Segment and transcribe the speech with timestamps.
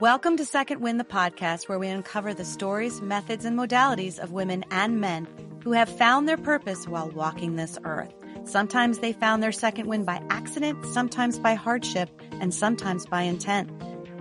[0.00, 4.32] Welcome to Second Wind, the podcast where we uncover the stories, methods, and modalities of
[4.32, 5.28] women and men
[5.62, 8.10] who have found their purpose while walking this earth.
[8.44, 12.08] Sometimes they found their second wind by accident, sometimes by hardship,
[12.40, 13.70] and sometimes by intent.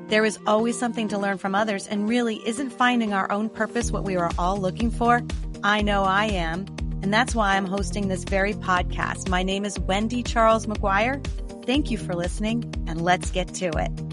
[0.10, 3.90] There is always something to learn from others, and really isn't finding our own purpose
[3.90, 5.22] what we are all looking for?
[5.64, 6.66] I know I am.
[7.02, 9.30] And that's why I'm hosting this very podcast.
[9.30, 11.26] My name is Wendy Charles McGuire.
[11.66, 14.09] Thank you for listening, and let's get to it.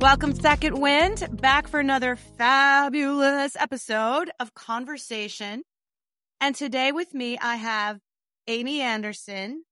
[0.00, 5.62] Welcome, Second Wind, back for another fabulous episode of Conversation.
[6.40, 7.98] And today with me, I have
[8.48, 9.64] Amy Anderson.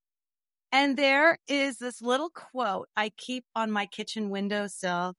[0.70, 5.14] And there is this little quote I keep on my kitchen windowsill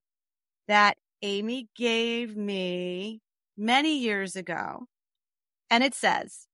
[0.67, 3.20] that Amy gave me
[3.58, 4.86] many years ago.
[5.72, 6.45] And it says,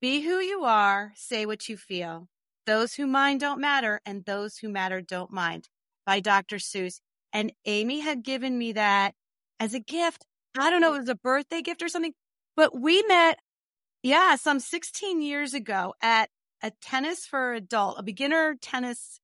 [0.00, 2.28] be who you are, say what you feel.
[2.64, 5.68] Those who mind don't matter, and those who matter don't mind
[6.06, 6.56] by Dr.
[6.56, 7.00] Seuss.
[7.32, 9.14] And Amy had given me that
[9.60, 10.24] as a gift.
[10.58, 12.14] I don't know, it was a birthday gift or something,
[12.56, 13.38] but we met,
[14.02, 16.30] yeah, some 16 years ago at
[16.62, 19.20] a tennis for adult, a beginner tennis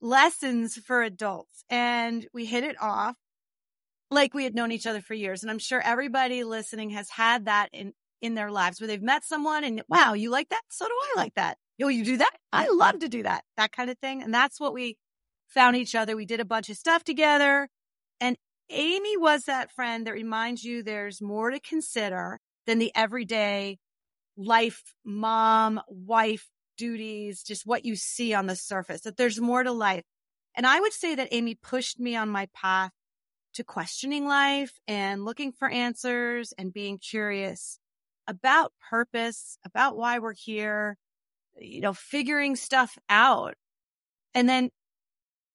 [0.00, 1.64] lessons for adults.
[1.68, 3.16] And we hit it off
[4.10, 5.42] like we had known each other for years.
[5.42, 9.24] And I'm sure everybody listening has had that in, in their lives where they've met
[9.24, 10.62] someone and wow, you like that?
[10.70, 11.58] So do I like that.
[11.78, 12.36] Yo, you do that?
[12.52, 14.22] I love to do that, that kind of thing.
[14.22, 14.96] And that's what we
[15.52, 16.16] found each other.
[16.16, 17.68] We did a bunch of stuff together.
[18.20, 18.36] And
[18.70, 23.78] Amy was that friend that reminds you there's more to consider than the everyday
[24.36, 29.72] life, mom, wife duties, just what you see on the surface, that there's more to
[29.72, 30.04] life.
[30.54, 32.92] And I would say that Amy pushed me on my path
[33.54, 37.78] to questioning life and looking for answers and being curious
[38.26, 40.96] about purpose, about why we're here,
[41.58, 43.54] you know, figuring stuff out.
[44.34, 44.70] And then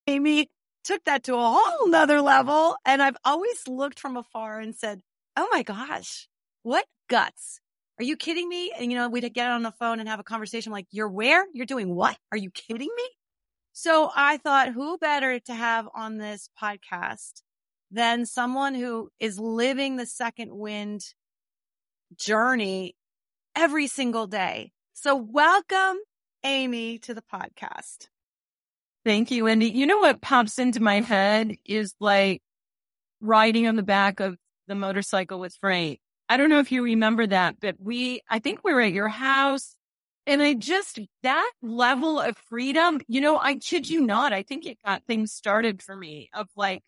[0.07, 0.49] Amy
[0.85, 2.75] took that to a whole nother level.
[2.85, 5.01] And I've always looked from afar and said,
[5.35, 6.27] Oh my gosh,
[6.63, 7.59] what guts?
[7.99, 8.71] Are you kidding me?
[8.77, 11.45] And you know, we'd get on the phone and have a conversation like, you're where?
[11.53, 12.17] You're doing what?
[12.31, 13.09] Are you kidding me?
[13.73, 17.41] So I thought, who better to have on this podcast
[17.91, 21.03] than someone who is living the second wind
[22.17, 22.95] journey
[23.55, 24.71] every single day.
[24.93, 25.97] So welcome
[26.43, 28.07] Amy to the podcast.
[29.07, 29.67] Thank you, Wendy.
[29.67, 32.41] You know what pops into my head is like
[33.21, 34.35] riding on the back of
[34.67, 36.01] the motorcycle with Frank.
[36.27, 39.07] I don't know if you remember that, but we, I think we were at your
[39.07, 39.77] house
[40.25, 44.65] and I just, that level of freedom, you know, I kid you not, I think
[44.65, 46.83] it got things started for me of like,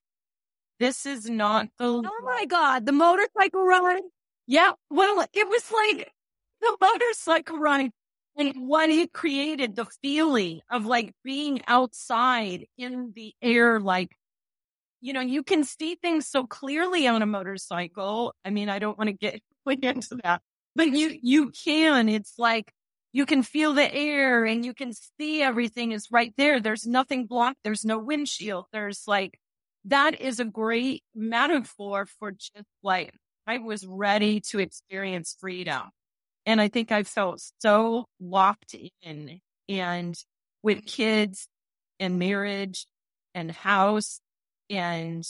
[0.77, 1.85] this is not the.
[1.85, 4.01] Oh my God, the motorcycle ride?
[4.45, 4.73] Yeah.
[4.89, 6.11] Well, it was like
[6.59, 7.91] the motorcycle ride
[8.39, 14.15] and what it created, the feeling of like being outside in the air, like,
[15.01, 18.33] you know, you can see things so clearly on a motorcycle.
[18.45, 19.41] I mean, I don't want to get
[19.83, 20.41] into that,
[20.73, 22.07] but you, you can.
[22.07, 22.71] It's like
[23.11, 26.61] you can feel the air and you can see everything is right there.
[26.61, 27.59] There's nothing blocked.
[27.65, 28.65] There's no windshield.
[28.71, 29.37] There's like,
[29.83, 33.13] that is a great metaphor for just like,
[33.45, 35.89] I was ready to experience freedom.
[36.49, 39.39] And I think I felt so locked in
[39.69, 40.15] and
[40.63, 41.47] with kids
[41.99, 42.87] and marriage
[43.35, 44.19] and house
[44.67, 45.23] and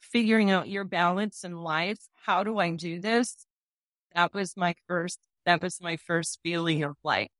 [0.00, 1.98] figuring out your balance in life.
[2.14, 3.44] How do I do this?
[4.14, 7.32] That was my first, that was my first feeling of like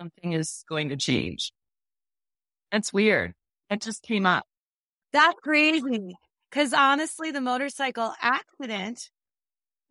[0.00, 1.52] something is going to change.
[2.72, 3.34] That's weird.
[3.70, 4.46] It just came up.
[5.12, 6.16] That's crazy.
[6.50, 9.10] Cause honestly, the motorcycle accident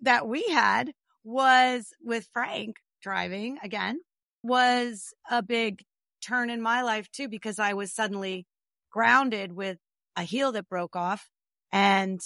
[0.01, 0.91] that we had
[1.23, 3.99] was with Frank driving again
[4.43, 5.83] was a big
[6.21, 8.45] turn in my life too, because I was suddenly
[8.91, 9.77] grounded with
[10.15, 11.29] a heel that broke off
[11.71, 12.19] and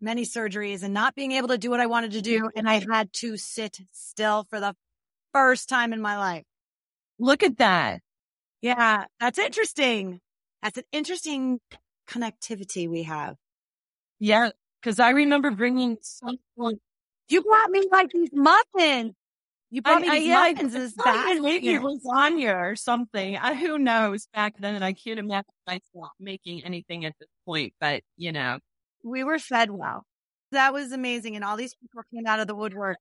[0.00, 2.48] many surgeries and not being able to do what I wanted to do.
[2.56, 4.74] And I had to sit still for the
[5.32, 6.44] first time in my life.
[7.18, 8.00] Look at that.
[8.62, 10.20] Yeah, that's interesting.
[10.62, 11.60] That's an interesting
[12.08, 13.36] connectivity we have.
[14.18, 14.50] Yeah,
[14.80, 16.80] because I remember bringing someone
[17.30, 19.14] you brought me like these muffins.
[19.70, 20.74] You brought I, me these I, muffins.
[20.74, 23.36] Is that maybe it was lasagna or something?
[23.36, 24.26] I, who knows?
[24.34, 27.72] Back then, I can't imagine myself making anything at this point.
[27.80, 28.58] But you know,
[29.04, 30.04] we were fed well.
[30.52, 32.98] That was amazing, and all these people came out of the woodwork.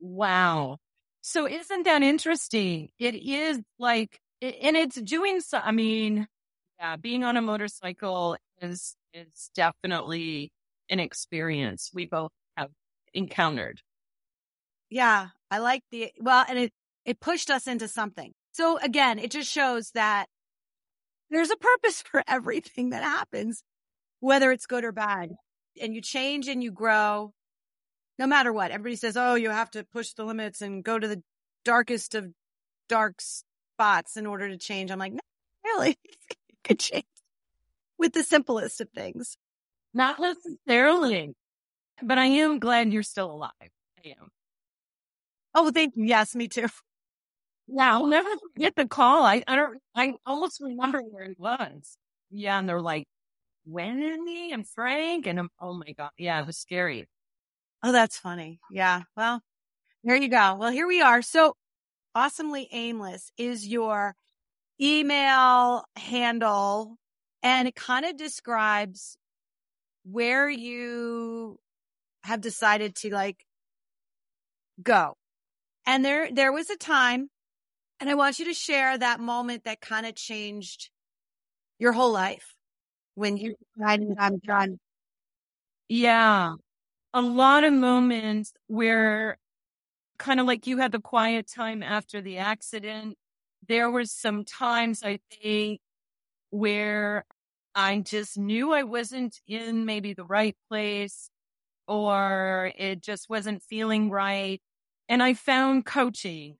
[0.00, 0.76] Wow.
[1.22, 2.90] So isn't that interesting?
[2.98, 5.58] It is like, and it's doing so.
[5.58, 6.28] I mean,
[6.78, 10.52] yeah, being on a motorcycle is is definitely
[10.90, 11.90] an experience.
[11.94, 12.32] We both
[13.14, 13.80] encountered.
[14.90, 16.72] Yeah, I like the well, and it
[17.04, 18.32] it pushed us into something.
[18.52, 20.26] So again, it just shows that
[21.30, 23.62] there's a purpose for everything that happens,
[24.20, 25.30] whether it's good or bad.
[25.80, 27.32] And you change and you grow
[28.18, 28.70] no matter what.
[28.70, 31.22] Everybody says, oh, you have to push the limits and go to the
[31.64, 32.28] darkest of
[32.88, 34.90] dark spots in order to change.
[34.90, 35.20] I'm like, no,
[35.64, 37.04] really, you could change
[37.98, 39.36] with the simplest of things.
[39.92, 41.34] Not necessarily,
[42.02, 43.52] but I am glad you're still alive.
[43.60, 44.28] I am.
[45.54, 46.04] Oh, thank you.
[46.04, 46.66] Yes, me too.
[47.66, 49.24] Yeah, I'll never forget the call.
[49.24, 51.96] I, I don't, I almost remember where it was.
[52.30, 52.58] Yeah.
[52.58, 53.06] And they're like,
[53.64, 55.26] Wendy and Frank.
[55.26, 56.10] And I'm, oh my God.
[56.18, 56.40] Yeah.
[56.40, 57.08] It was scary.
[57.82, 58.60] Oh, that's funny.
[58.70, 59.02] Yeah.
[59.16, 59.40] Well,
[60.02, 60.56] there you go.
[60.56, 61.22] Well, here we are.
[61.22, 61.54] So
[62.14, 64.14] awesomely aimless is your
[64.80, 66.96] email handle
[67.42, 69.16] and it kind of describes
[70.04, 71.58] where you
[72.24, 73.44] have decided to like
[74.82, 75.16] go.
[75.86, 77.28] And there, there was a time
[78.00, 80.90] and I want you to share that moment that kind of changed
[81.78, 82.54] your whole life
[83.14, 84.78] when you decided I'm done.
[85.88, 86.54] Yeah.
[87.12, 89.38] A lot of moments where
[90.18, 93.16] kind of like you had the quiet time after the accident.
[93.68, 95.80] There was some times I think
[96.50, 97.24] where
[97.74, 101.30] I just knew I wasn't in maybe the right place
[101.86, 104.60] or it just wasn't feeling right.
[105.08, 106.56] And I found coaching.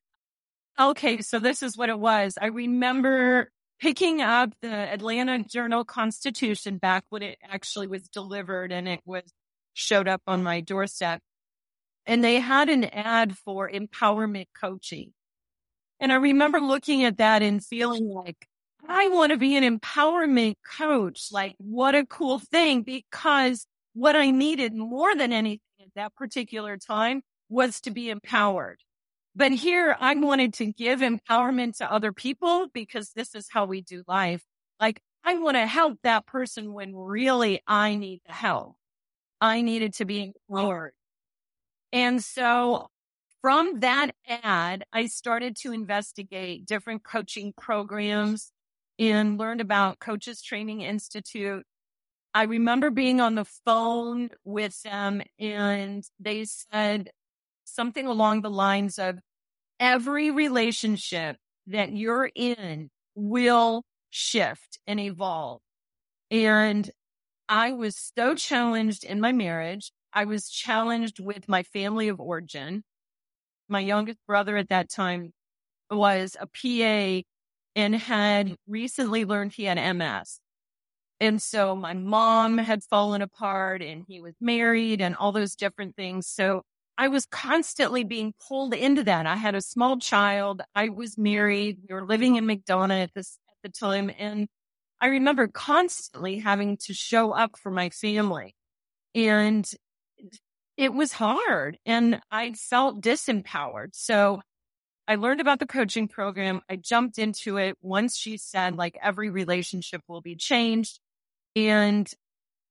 [0.78, 1.20] Okay.
[1.20, 2.36] So this is what it was.
[2.40, 3.50] I remember
[3.80, 9.22] picking up the Atlanta Journal Constitution back when it actually was delivered and it was
[9.72, 11.20] showed up on my doorstep.
[12.06, 15.12] And they had an ad for empowerment coaching.
[16.00, 18.46] And I remember looking at that and feeling like,
[18.86, 21.28] I want to be an empowerment coach.
[21.32, 26.76] Like, what a cool thing because what I needed more than anything at that particular
[26.76, 28.80] time was to be empowered.
[29.36, 33.80] But here I wanted to give empowerment to other people because this is how we
[33.80, 34.42] do life.
[34.80, 38.76] Like I want to help that person when really I need the help.
[39.40, 40.92] I needed to be empowered.
[41.92, 42.88] And so
[43.42, 48.52] from that ad, I started to investigate different coaching programs
[48.98, 51.64] and learned about Coaches Training Institute
[52.34, 57.10] I remember being on the phone with them and they said
[57.64, 59.20] something along the lines of
[59.78, 61.36] every relationship
[61.68, 65.60] that you're in will shift and evolve.
[66.28, 66.90] And
[67.48, 69.92] I was so challenged in my marriage.
[70.12, 72.82] I was challenged with my family of origin.
[73.68, 75.32] My youngest brother at that time
[75.88, 77.22] was a PA
[77.76, 80.40] and had recently learned he had MS.
[81.24, 85.96] And so my mom had fallen apart and he was married and all those different
[85.96, 86.26] things.
[86.26, 86.60] So
[86.98, 89.24] I was constantly being pulled into that.
[89.24, 90.60] I had a small child.
[90.74, 91.78] I was married.
[91.88, 94.10] We were living in McDonough at this, at the time.
[94.18, 94.48] And
[95.00, 98.54] I remember constantly having to show up for my family
[99.14, 99.66] and
[100.76, 103.92] it was hard and I felt disempowered.
[103.92, 104.42] So
[105.08, 106.60] I learned about the coaching program.
[106.68, 111.00] I jumped into it once she said like every relationship will be changed.
[111.56, 112.12] And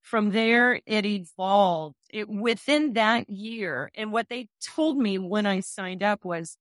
[0.01, 3.89] from there, it evolved it, within that year.
[3.95, 6.57] And what they told me when I signed up was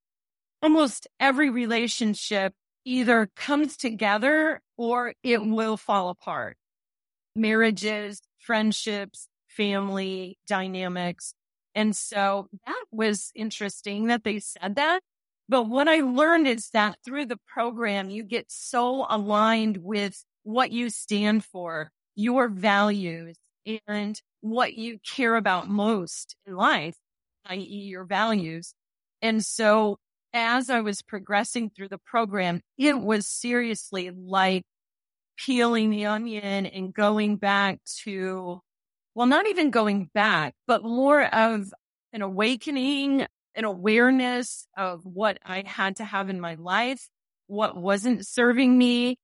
[0.62, 2.54] almost every relationship
[2.84, 6.56] either comes together or it will fall apart.
[7.34, 11.34] Marriages, friendships, family dynamics.
[11.74, 15.00] And so that was interesting that they said that.
[15.48, 20.70] But what I learned is that through the program, you get so aligned with what
[20.70, 23.36] you stand for your values
[23.86, 26.96] and what you care about most in life,
[27.46, 27.60] i.e.
[27.60, 28.74] your values.
[29.20, 29.98] And so
[30.32, 34.62] as I was progressing through the program, it was seriously like
[35.36, 38.60] peeling the onion and going back to,
[39.14, 41.72] well, not even going back, but more of
[42.12, 47.08] an awakening, an awareness of what I had to have in my life,
[47.46, 49.16] what wasn't serving me,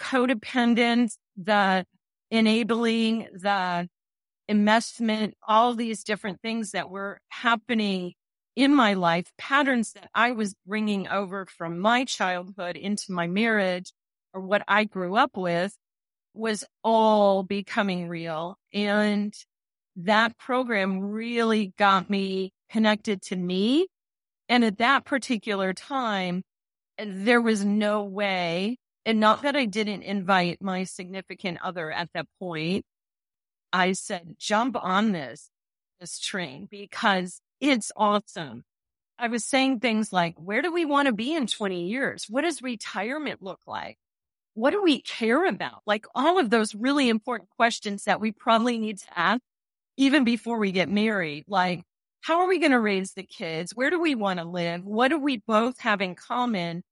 [0.00, 1.86] codependence, the
[2.30, 3.88] enabling, the
[4.48, 8.12] investment, all these different things that were happening
[8.56, 13.92] in my life, patterns that I was bringing over from my childhood into my marriage
[14.32, 15.76] or what I grew up with
[16.34, 18.56] was all becoming real.
[18.72, 19.34] And
[19.96, 23.86] that program really got me connected to me.
[24.48, 26.42] And at that particular time,
[26.98, 32.26] there was no way and not that I didn't invite my significant other at that
[32.38, 32.84] point.
[33.72, 35.50] I said, jump on this,
[36.00, 38.64] this train because it's awesome.
[39.18, 42.26] I was saying things like, where do we want to be in 20 years?
[42.28, 43.96] What does retirement look like?
[44.54, 45.82] what do we care about?
[45.86, 49.40] Like all of those really important questions that we probably need to ask
[49.96, 51.44] even before we get married.
[51.48, 51.82] Like,
[52.20, 53.72] how are we going to raise the kids?
[53.74, 54.84] Where do we want to live?
[54.84, 56.82] What do we both have in common?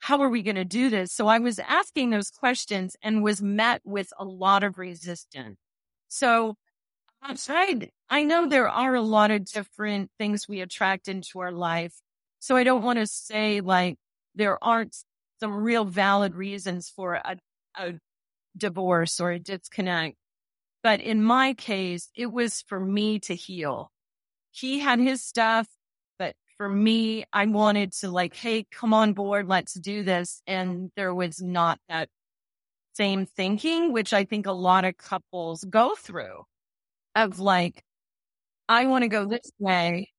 [0.00, 1.12] How are we going to do this?
[1.12, 5.58] So I was asking those questions and was met with a lot of resistance.
[6.08, 6.56] So
[7.22, 11.92] outside, I know there are a lot of different things we attract into our life.
[12.38, 13.98] So I don't want to say like
[14.34, 14.96] there aren't
[15.38, 17.36] some real valid reasons for a,
[17.76, 17.94] a
[18.56, 20.16] divorce or a disconnect.
[20.82, 23.92] But in my case, it was for me to heal.
[24.50, 25.68] He had his stuff,
[26.60, 29.48] for me, I wanted to like, Hey, come on board.
[29.48, 30.42] Let's do this.
[30.46, 32.10] And there was not that
[32.92, 36.44] same thinking, which I think a lot of couples go through
[37.16, 37.82] of like,
[38.68, 40.10] I want to go this way.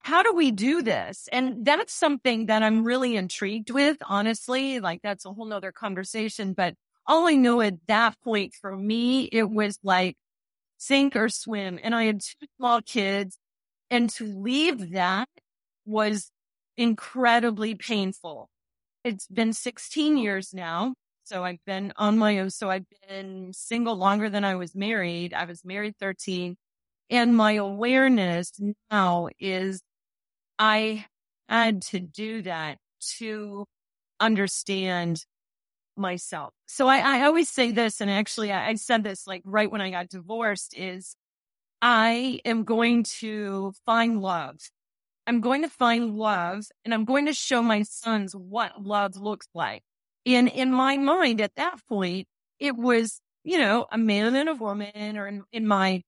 [0.00, 1.28] How do we do this?
[1.32, 4.80] And that's something that I'm really intrigued with, honestly.
[4.80, 6.54] Like that's a whole nother conversation.
[6.54, 6.74] But
[7.06, 10.16] all I know at that point for me, it was like
[10.78, 11.78] sink or swim.
[11.82, 13.38] And I had two small kids
[13.90, 15.28] and to leave that
[15.88, 16.30] was
[16.76, 18.48] incredibly painful.
[19.04, 20.94] It's been 16 years now.
[21.24, 22.50] So I've been on my own.
[22.50, 25.34] So I've been single longer than I was married.
[25.34, 26.56] I was married 13
[27.10, 28.52] and my awareness
[28.90, 29.82] now is
[30.58, 31.06] I
[31.48, 32.78] had to do that
[33.18, 33.64] to
[34.20, 35.24] understand
[35.96, 36.52] myself.
[36.66, 39.80] So I, I always say this, and actually I, I said this like right when
[39.80, 41.16] I got divorced is
[41.80, 44.56] I am going to find love.
[45.28, 49.46] I'm going to find love and I'm going to show my sons what love looks
[49.54, 49.82] like.
[50.24, 52.26] And in my mind at that point,
[52.58, 56.02] it was, you know, a man and a woman, or in, in my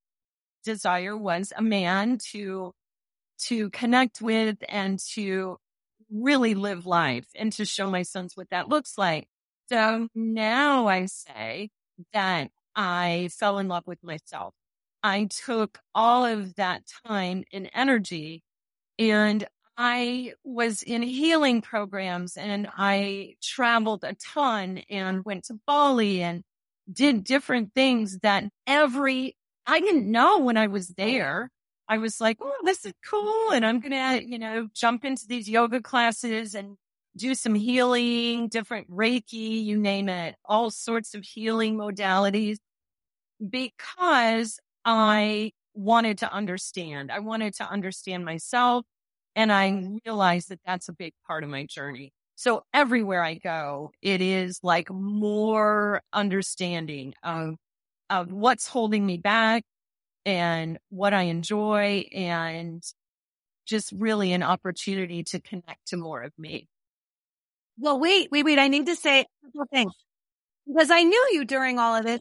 [0.64, 2.72] desire was a man to,
[3.48, 5.58] to connect with and to
[6.10, 9.28] really live life and to show my sons what that looks like.
[9.68, 11.68] So now I say
[12.14, 14.54] that I fell in love with myself.
[15.02, 18.42] I took all of that time and energy
[19.00, 26.22] and I was in healing programs and I traveled a ton and went to Bali
[26.22, 26.42] and
[26.92, 31.48] did different things that every, I didn't know when I was there.
[31.88, 33.52] I was like, oh, this is cool.
[33.52, 36.76] And I'm going to, you know, jump into these yoga classes and
[37.16, 42.58] do some healing, different Reiki, you name it, all sorts of healing modalities
[43.48, 47.10] because I wanted to understand.
[47.10, 48.84] I wanted to understand myself.
[49.34, 52.12] And I realized that that's a big part of my journey.
[52.36, 57.56] So everywhere I go, it is like more understanding of,
[58.10, 59.62] of what's holding me back
[60.26, 62.82] and what I enjoy and
[63.66, 66.66] just really an opportunity to connect to more of me.
[67.78, 68.58] Well, wait, wait, wait.
[68.58, 69.92] I need to say a couple things
[70.66, 72.20] because I knew you during all of this.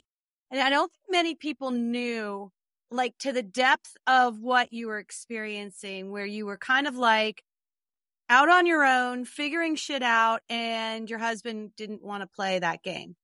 [0.52, 2.52] And I don't think many people knew
[2.92, 7.44] like to the depth of what you were experiencing, where you were kind of like
[8.30, 12.84] out on your own, figuring shit out, and your husband didn't want to play that
[12.84, 13.16] game.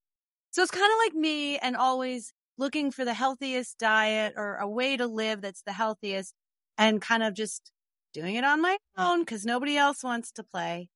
[0.51, 4.69] So it's kind of like me and always looking for the healthiest diet or a
[4.69, 6.33] way to live that's the healthiest
[6.77, 7.71] and kind of just
[8.13, 10.89] doing it on my own because nobody else wants to play.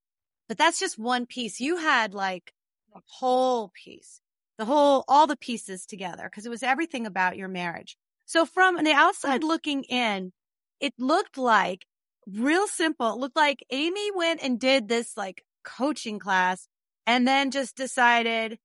[0.48, 1.60] But that's just one piece.
[1.60, 2.54] You had like
[2.96, 4.22] a whole piece,
[4.58, 7.98] the whole, all the pieces together because it was everything about your marriage.
[8.30, 9.48] So from the outside hmm.
[9.48, 10.34] looking in,
[10.80, 11.88] it looked like
[12.28, 13.14] real simple.
[13.14, 16.68] It looked like Amy went and did this like coaching class
[17.08, 18.60] and then just decided,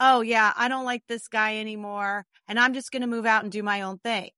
[0.00, 2.24] oh yeah, I don't like this guy anymore.
[2.48, 4.30] And I'm just going to move out and do my own thing.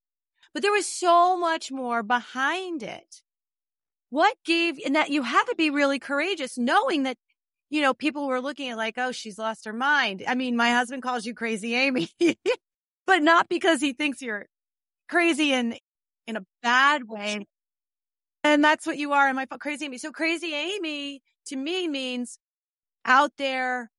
[0.53, 3.23] But there was so much more behind it.
[4.11, 7.17] What gave, and that you had to be really courageous knowing that,
[7.71, 10.25] you know, people were looking at like, oh, she's lost her mind.
[10.27, 12.09] I mean, my husband calls you crazy Amy,
[13.07, 14.49] but not because he thinks you're
[15.09, 15.77] crazy in,
[16.27, 17.47] in a bad way.
[18.43, 19.99] And that's what you are in my crazy Amy.
[19.99, 22.39] So crazy Amy to me means
[23.05, 23.91] out there,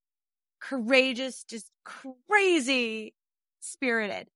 [0.62, 3.14] courageous, just crazy
[3.60, 4.28] spirited.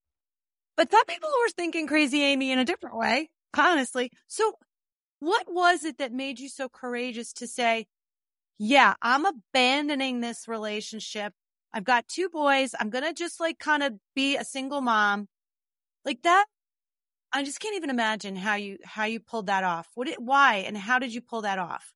[0.75, 4.11] But some people were thinking crazy Amy in a different way, honestly.
[4.27, 4.53] So
[5.19, 7.87] what was it that made you so courageous to say,
[8.57, 11.33] yeah, I'm abandoning this relationship.
[11.73, 12.73] I've got two boys.
[12.79, 15.27] I'm going to just like kind of be a single mom.
[16.05, 16.45] Like that
[17.31, 19.87] I just can't even imagine how you how you pulled that off.
[19.95, 21.93] What it, why and how did you pull that off?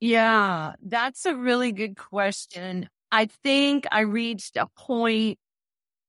[0.00, 2.88] Yeah, that's a really good question.
[3.10, 5.38] I think I reached a point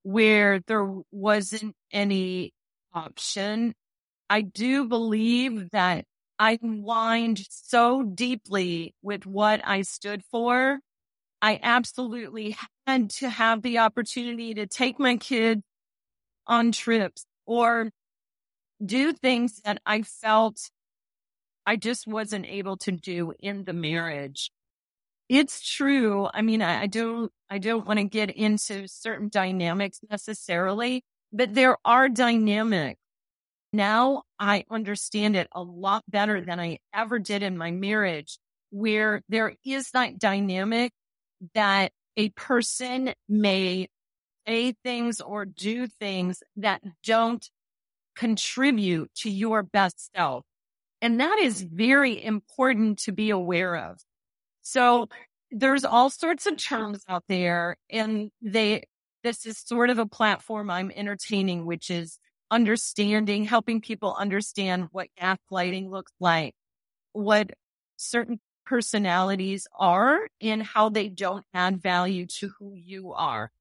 [0.03, 2.51] where there wasn't any
[2.93, 3.73] option.
[4.29, 6.05] I do believe that
[6.37, 10.79] I aligned so deeply with what I stood for.
[11.41, 15.61] I absolutely had to have the opportunity to take my kid
[16.47, 17.91] on trips or
[18.83, 20.69] do things that I felt
[21.65, 24.51] I just wasn't able to do in the marriage.
[25.27, 26.27] It's true.
[26.31, 31.03] I mean, I, I don't, I don't want to get into certain dynamics necessarily,
[31.33, 32.99] but there are dynamics.
[33.73, 38.37] Now I understand it a lot better than I ever did in my marriage,
[38.69, 40.93] where there is that dynamic
[41.55, 43.87] that a person may
[44.47, 47.49] say things or do things that don't
[48.15, 50.45] contribute to your best self.
[51.01, 51.75] And that is mm-hmm.
[51.75, 53.99] very important to be aware of.
[54.61, 55.09] So
[55.51, 58.83] there's all sorts of terms out there and they,
[59.23, 62.19] this is sort of a platform I'm entertaining, which is
[62.51, 66.55] understanding, helping people understand what gaslighting looks like,
[67.13, 67.51] what
[67.97, 73.51] certain personalities are and how they don't add value to who you are.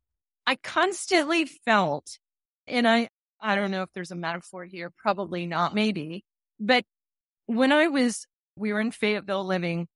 [0.47, 2.19] I constantly felt,
[2.67, 3.09] and I,
[3.45, 6.25] I don't know if there's a metaphor here, probably not, maybe,
[6.59, 6.83] but
[7.45, 9.87] when I was, we were in Fayetteville living,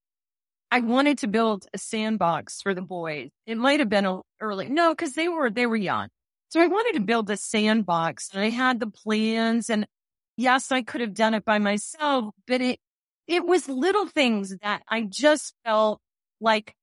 [0.70, 3.30] I wanted to build a sandbox for the boys.
[3.46, 6.08] It might have been a early, no, because they were, they were young.
[6.50, 9.86] So I wanted to build a sandbox and I had the plans and
[10.36, 12.78] yes, I could have done it by myself, but it,
[13.26, 16.00] it was little things that I just felt
[16.38, 16.74] like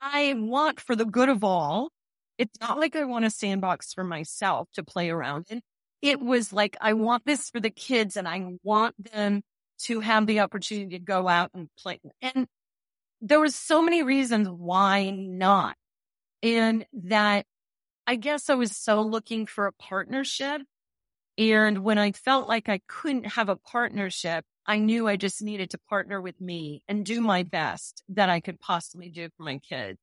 [0.00, 1.90] I want for the good of all.
[2.38, 5.60] It's not like I want a sandbox for myself to play around in.
[6.02, 9.42] It was like, I want this for the kids and I want them
[9.84, 12.00] to have the opportunity to go out and play.
[12.22, 12.46] And
[13.20, 15.76] there was so many reasons why not.
[16.42, 17.46] And that
[18.06, 20.62] I guess I was so looking for a partnership.
[21.38, 25.70] And when I felt like I couldn't have a partnership, I knew I just needed
[25.70, 29.58] to partner with me and do my best that I could possibly do for my
[29.58, 29.98] kids.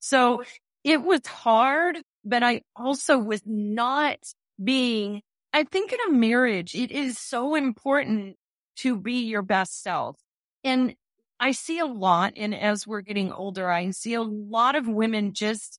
[0.00, 0.42] So
[0.84, 4.18] it was hard, but I also was not
[4.62, 8.36] being, I think in a marriage, it is so important
[8.76, 10.16] to be your best self.
[10.62, 10.94] And
[11.40, 15.32] I see a lot, and as we're getting older, I see a lot of women
[15.32, 15.78] just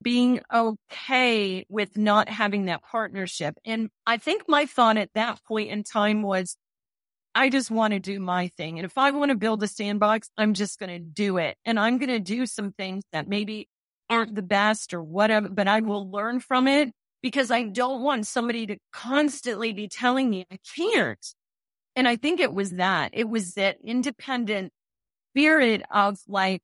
[0.00, 3.58] being okay with not having that partnership.
[3.64, 6.56] And I think my thought at that point in time was,
[7.34, 8.78] I just want to do my thing.
[8.78, 11.56] And if I want to build a sandbox, I'm just going to do it.
[11.64, 13.68] And I'm going to do some things that maybe
[14.10, 16.90] aren't the best or whatever, but I will learn from it
[17.22, 21.34] because I don't want somebody to constantly be telling me I can't.
[21.96, 23.10] And I think it was that.
[23.12, 24.72] It was that independent
[25.32, 26.62] spirit of like,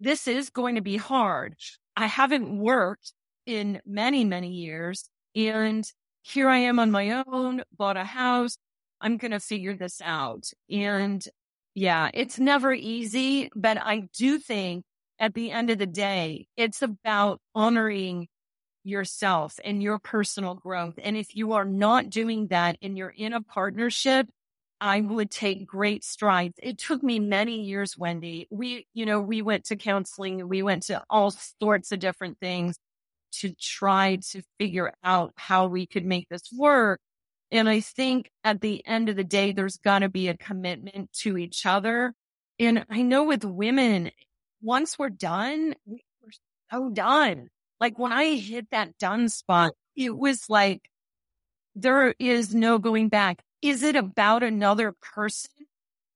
[0.00, 1.54] this is going to be hard.
[1.96, 3.12] I haven't worked
[3.46, 5.08] in many, many years.
[5.34, 5.84] And
[6.22, 8.56] here I am on my own, bought a house,
[9.00, 10.50] I'm going to figure this out.
[10.70, 11.24] And
[11.74, 14.84] yeah, it's never easy, but I do think
[15.18, 18.28] at the end of the day, it's about honoring
[18.84, 20.94] yourself and your personal growth.
[21.02, 24.28] And if you are not doing that and you're in a partnership,
[24.80, 26.54] I would take great strides.
[26.62, 28.46] It took me many years, Wendy.
[28.50, 32.76] We, you know, we went to counseling, we went to all sorts of different things
[33.40, 37.00] to try to figure out how we could make this work.
[37.50, 41.12] And I think at the end of the day, there's got to be a commitment
[41.20, 42.14] to each other.
[42.58, 44.10] And I know with women,
[44.60, 45.98] once we're done, we're
[46.70, 47.48] so done.
[47.80, 50.90] Like when I hit that done spot, it was like,
[51.74, 53.42] there is no going back.
[53.62, 55.50] Is it about another person?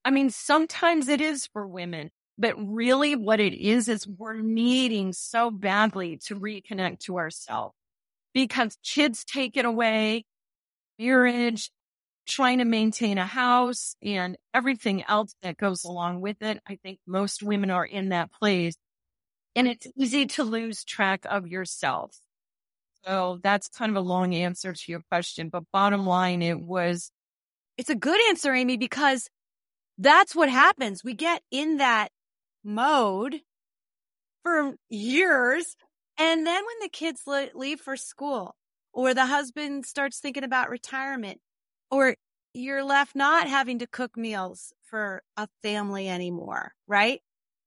[0.05, 5.13] I mean, sometimes it is for women, but really what it is, is we're needing
[5.13, 7.75] so badly to reconnect to ourselves
[8.33, 10.25] because kids take it away
[10.99, 11.71] marriage,
[12.27, 16.61] trying to maintain a house and everything else that goes along with it.
[16.67, 18.75] I think most women are in that place
[19.59, 22.17] and it's easy to lose track of yourself.
[23.05, 27.11] So that's kind of a long answer to your question, but bottom line, it was.
[27.77, 29.29] It's a good answer, Amy, because
[29.97, 31.03] that's what happens.
[31.03, 32.09] We get in that
[32.63, 33.41] mode
[34.43, 35.75] for years.
[36.17, 38.55] And then when the kids leave for school
[38.93, 41.39] or the husband starts thinking about retirement,
[41.91, 42.15] or
[42.53, 47.21] you're left not having to cook meals for a family anymore, right?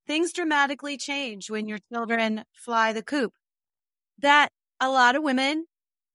[0.06, 3.32] Things dramatically change when your children fly the coop.
[4.18, 5.66] That a lot of women,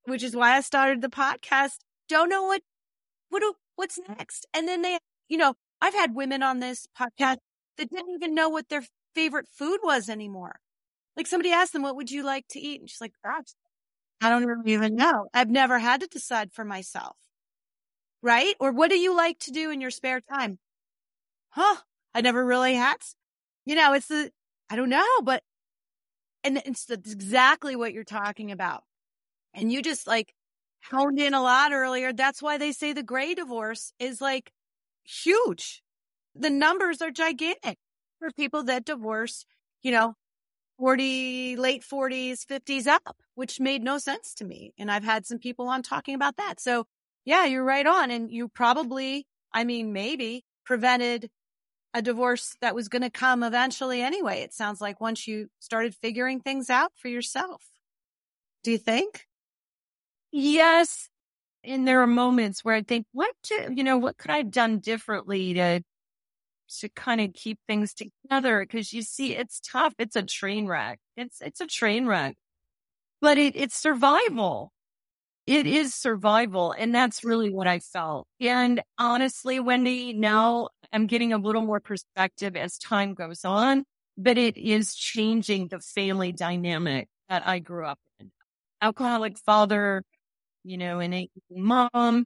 [0.05, 1.77] which is why I started the podcast,
[2.09, 2.61] don't know what,
[3.29, 3.43] what,
[3.75, 4.45] what's next.
[4.53, 4.97] And then they,
[5.29, 7.37] you know, I've had women on this podcast
[7.77, 8.83] that didn't even know what their
[9.15, 10.59] favorite food was anymore.
[11.15, 12.79] Like somebody asked them, what would you like to eat?
[12.79, 13.53] And she's like, gosh,
[14.21, 15.27] I don't even know.
[15.33, 17.15] I've never had to decide for myself.
[18.21, 18.55] Right?
[18.59, 20.59] Or what do you like to do in your spare time?
[21.49, 21.77] Huh?
[22.13, 22.97] I never really had.
[23.67, 24.31] You know, it's the,
[24.69, 25.43] I don't know, but
[26.41, 28.85] and it's exactly what you're talking about.
[29.53, 30.33] And you just like
[30.89, 32.13] honed in a lot earlier.
[32.13, 34.53] That's why they say the gray divorce is like
[35.03, 35.83] huge.
[36.33, 37.77] The numbers are gigantic
[38.19, 39.43] for people that divorce,
[39.83, 40.13] you know,
[40.79, 44.71] 40, late 40s, 50s up, which made no sense to me.
[44.79, 46.61] And I've had some people on talking about that.
[46.61, 46.85] So
[47.25, 48.11] yeah, you're right on.
[48.11, 51.29] And you probably, I mean, maybe prevented
[51.97, 54.41] a divorce that was going to come eventually anyway.
[54.41, 57.63] It sounds like once you started figuring things out for yourself.
[58.63, 59.25] Do you think?
[60.31, 61.09] Yes.
[61.63, 64.51] And there are moments where I think, what, to, you know, what could I have
[64.51, 65.81] done differently to,
[66.81, 68.63] to kind of keep things together?
[68.67, 69.95] Cause you see, it's tough.
[69.97, 70.99] It's a train wreck.
[71.15, 72.35] It's, it's a train wreck,
[73.21, 74.71] but it, it's survival.
[75.47, 76.73] It is survival.
[76.77, 78.27] And that's really what I felt.
[78.39, 83.83] And honestly, Wendy, now I'm getting a little more perspective as time goes on,
[84.17, 88.31] but it is changing the family dynamic that I grew up in.
[88.81, 90.01] Alcoholic father,
[90.63, 92.25] you know, an eight mom.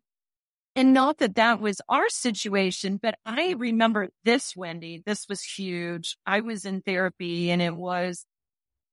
[0.74, 5.04] And not that that was our situation, but I remember this, Wendy.
[5.06, 6.16] This was huge.
[6.26, 8.24] I was in therapy and it was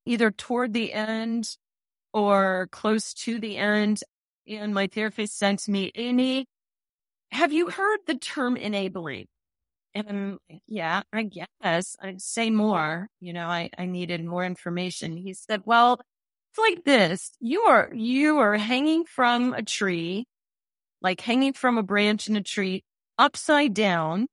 [0.06, 1.56] either toward the end
[2.12, 4.00] or close to the end.
[4.44, 6.46] And my therapist sent me, Amy,
[7.30, 9.28] have you heard the term enabling?
[10.06, 13.08] And yeah, I guess I'd say more.
[13.20, 15.16] You know, I, I needed more information.
[15.16, 16.00] He said, well,
[16.50, 17.32] it's like this.
[17.40, 20.26] You are, you are hanging from a tree,
[21.02, 22.84] like hanging from a branch in a tree
[23.18, 24.26] upside down,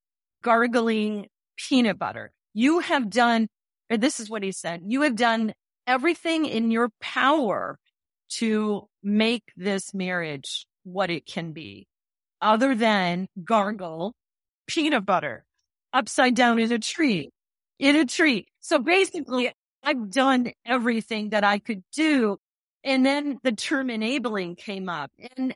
[0.43, 2.31] gargling peanut butter.
[2.53, 3.47] You have done,
[3.89, 4.81] or this is what he said.
[4.85, 5.53] You have done
[5.87, 7.77] everything in your power
[8.27, 11.87] to make this marriage what it can be
[12.41, 14.13] other than gargle
[14.67, 15.44] peanut butter
[15.95, 17.31] upside down in a tree,
[17.79, 18.47] in a tree.
[18.59, 22.37] So basically I've done everything that I could do.
[22.83, 25.55] And then the term enabling came up and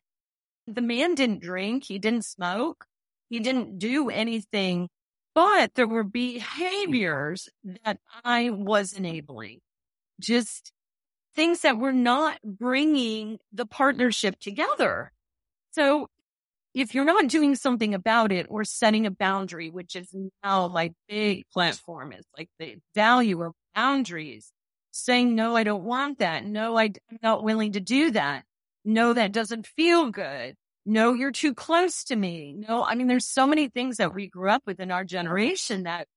[0.65, 1.84] the man didn't drink.
[1.84, 2.86] He didn't smoke.
[3.30, 4.89] He didn't do anything,
[5.36, 7.49] but there were behaviors
[7.84, 9.60] that I was enabling.
[10.19, 10.71] Just
[11.36, 15.12] things that were not bringing the partnership together.
[15.71, 16.10] So
[16.73, 20.93] if you're not doing something about it or setting a boundary, which is now like
[21.08, 24.51] big platform, it's like the value of boundaries,
[24.91, 26.45] saying, no, I don't want that.
[26.45, 28.43] No, I'm not willing to do that.
[28.86, 30.55] No, that doesn't feel good.
[30.86, 32.53] No, you're too close to me.
[32.53, 35.84] No, I mean, there's so many things that we grew up with in our generation
[35.84, 36.08] that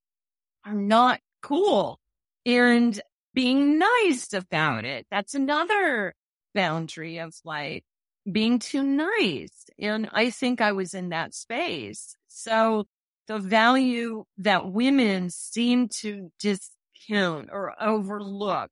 [0.64, 1.98] are not cool
[2.46, 2.98] and
[3.34, 5.06] being nice about it.
[5.10, 6.14] That's another
[6.54, 7.84] boundary of like,
[8.30, 9.64] being too nice.
[9.78, 12.16] And I think I was in that space.
[12.28, 12.86] So
[13.28, 18.70] the value that women seem to discount or overlook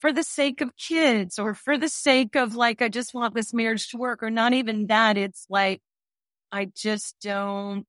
[0.00, 3.54] for the sake of kids or for the sake of like, I just want this
[3.54, 5.16] marriage to work or not even that.
[5.16, 5.80] It's like,
[6.50, 7.86] I just don't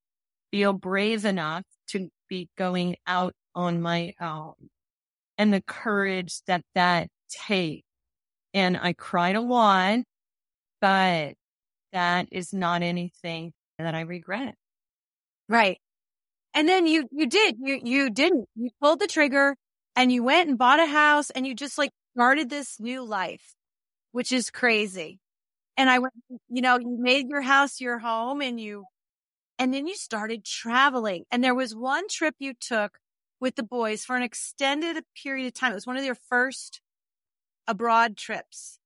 [0.52, 4.54] feel brave enough to be going out on my own
[5.38, 7.88] and the courage that that takes.
[8.54, 10.00] And I cried a lot
[10.84, 11.36] but
[11.94, 14.56] that is not anything that I regret.
[15.48, 15.80] Right.
[16.54, 19.56] And then you, you did, you, you didn't, you pulled the trigger
[19.96, 23.56] and you went and bought a house and you just like started this new life,
[24.12, 25.22] which is crazy.
[25.78, 26.14] And I went,
[26.50, 28.84] you know, you made your house your home and you,
[29.58, 31.24] and then you started traveling.
[31.32, 33.00] And there was one trip you took
[33.40, 35.72] with the boys for an extended period of time.
[35.72, 36.82] It was one of your first
[37.70, 38.80] abroad trips.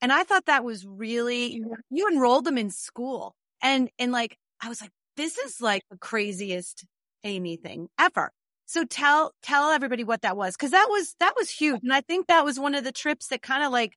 [0.00, 3.34] And I thought that was really, you enrolled them in school.
[3.62, 6.84] And, and like, I was like, this is like the craziest
[7.24, 8.30] Amy thing ever.
[8.66, 10.56] So tell, tell everybody what that was.
[10.56, 11.80] Cause that was, that was huge.
[11.82, 13.94] And I think that was one of the trips that kind of like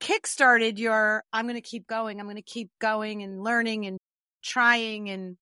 [0.00, 2.20] kickstarted your, I'm going to keep going.
[2.20, 3.98] I'm going to keep going and learning and
[4.42, 5.36] trying and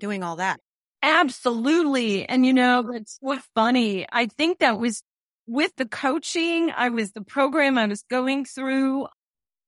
[0.00, 0.58] doing all that.
[1.02, 2.26] Absolutely.
[2.26, 4.06] And you know, it's what's funny.
[4.10, 5.02] I think that was
[5.46, 6.70] with the coaching.
[6.74, 9.06] I was the program I was going through.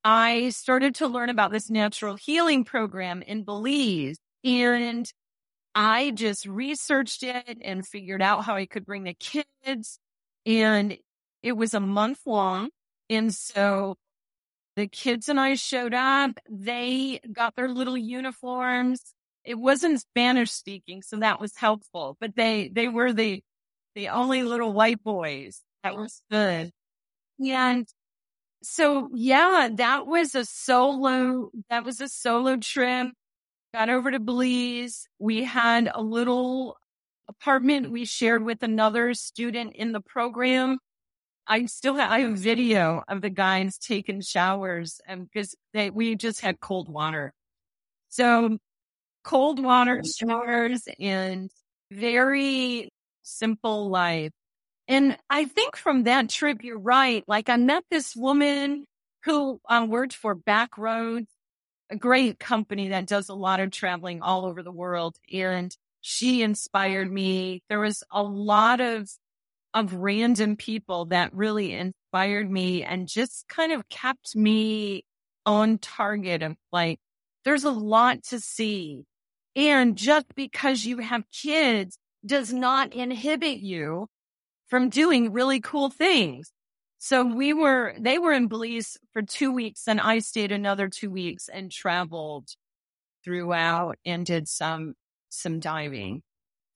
[0.08, 5.10] I started to learn about this natural healing program in Belize and
[5.74, 9.98] I just researched it and figured out how I could bring the kids
[10.46, 10.96] and
[11.42, 12.70] it was a month long.
[13.10, 13.96] And so
[14.76, 16.38] the kids and I showed up.
[16.48, 19.12] They got their little uniforms.
[19.42, 23.42] It wasn't Spanish speaking, so that was helpful, but they, they were the,
[23.96, 25.62] the only little white boys.
[25.82, 26.70] That was good.
[27.44, 27.88] And
[28.68, 33.08] so yeah, that was a solo, that was a solo trip.
[33.72, 35.06] Got over to Belize.
[35.18, 36.76] We had a little
[37.28, 40.78] apartment we shared with another student in the program.
[41.46, 46.16] I still have, I have video of the guys taking showers and because they, we
[46.16, 47.32] just had cold water.
[48.08, 48.58] So
[49.22, 51.50] cold water showers and
[51.92, 52.90] very
[53.22, 54.32] simple life.
[54.88, 57.24] And I think from that trip, you're right.
[57.26, 58.84] Like I met this woman
[59.24, 61.26] who um, worked for Backroads,
[61.90, 65.16] a great company that does a lot of traveling all over the world.
[65.32, 67.62] And she inspired me.
[67.68, 69.08] There was a lot of
[69.74, 75.04] of random people that really inspired me and just kind of kept me
[75.44, 76.98] on target of like,
[77.44, 79.04] there's a lot to see.
[79.54, 84.08] And just because you have kids does not inhibit you
[84.68, 86.52] from doing really cool things.
[86.98, 91.10] So we were, they were in Belize for two weeks and I stayed another two
[91.10, 92.48] weeks and traveled
[93.24, 94.94] throughout and did some,
[95.28, 96.22] some diving.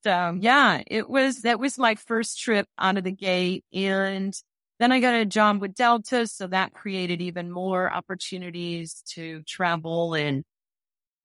[0.05, 3.65] So yeah, it was, that was my first trip out of the gate.
[3.73, 4.35] And
[4.79, 6.27] then I got a job with Delta.
[6.27, 10.45] So that created even more opportunities to travel and,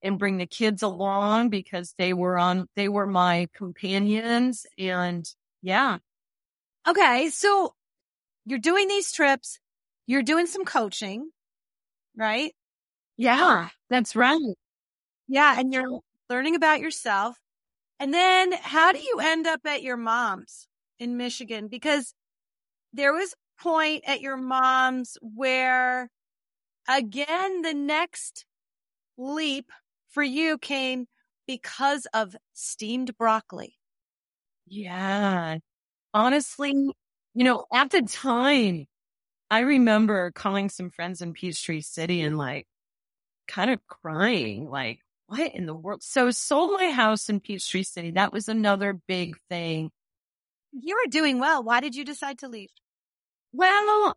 [0.02, 4.66] and bring the kids along because they were on, they were my companions.
[4.78, 5.26] And
[5.62, 5.98] yeah.
[6.86, 7.30] Okay.
[7.30, 7.74] So
[8.44, 9.58] you're doing these trips,
[10.06, 11.30] you're doing some coaching,
[12.16, 12.54] right?
[13.16, 14.40] Yeah, um, that's right.
[15.28, 15.58] Yeah.
[15.58, 17.36] And you're learning about yourself.
[18.00, 20.68] And then how do you end up at your mom's
[20.98, 21.68] in Michigan?
[21.68, 22.14] Because
[22.92, 26.10] there was a point at your mom's where
[26.88, 28.46] again, the next
[29.18, 29.70] leap
[30.10, 31.06] for you came
[31.46, 33.76] because of steamed broccoli.
[34.66, 35.58] Yeah.
[36.16, 36.72] Honestly,
[37.34, 38.86] you know, at the time,
[39.50, 42.66] I remember calling some friends in Peachtree City and like
[43.46, 46.02] kind of crying, like, what in the world?
[46.02, 48.12] So sold my house in Peachtree City.
[48.12, 49.90] That was another big thing.
[50.72, 51.62] You were doing well.
[51.62, 52.70] Why did you decide to leave?
[53.52, 54.16] Well,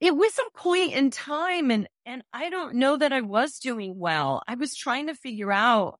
[0.00, 3.98] it was a point in time and, and I don't know that I was doing
[3.98, 4.42] well.
[4.46, 5.98] I was trying to figure out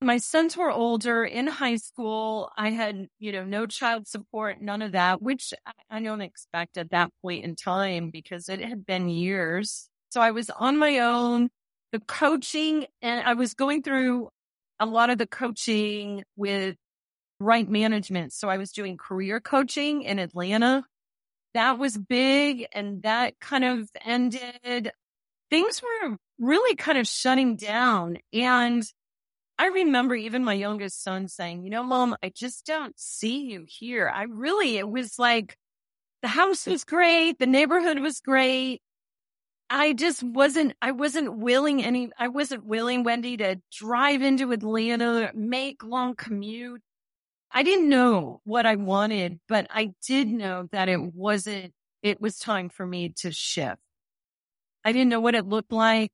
[0.00, 2.50] my sons were older in high school.
[2.56, 5.52] I had, you know, no child support, none of that, which
[5.90, 9.88] I don't expect at that point in time because it had been years.
[10.10, 11.48] So I was on my own
[11.92, 14.28] the coaching and I was going through
[14.78, 16.76] a lot of the coaching with
[17.40, 18.32] right management.
[18.32, 20.84] So I was doing career coaching in Atlanta.
[21.54, 24.92] That was big and that kind of ended.
[25.50, 28.18] Things were really kind of shutting down.
[28.32, 28.84] And
[29.58, 33.64] I remember even my youngest son saying, you know, mom, I just don't see you
[33.66, 34.08] here.
[34.08, 35.56] I really, it was like
[36.22, 37.38] the house was great.
[37.38, 38.82] The neighborhood was great.
[39.68, 45.30] I just wasn't, I wasn't willing any, I wasn't willing, Wendy, to drive into Atlanta,
[45.34, 46.80] make long commute.
[47.50, 52.38] I didn't know what I wanted, but I did know that it wasn't, it was
[52.38, 53.80] time for me to shift.
[54.84, 56.12] I didn't know what it looked like.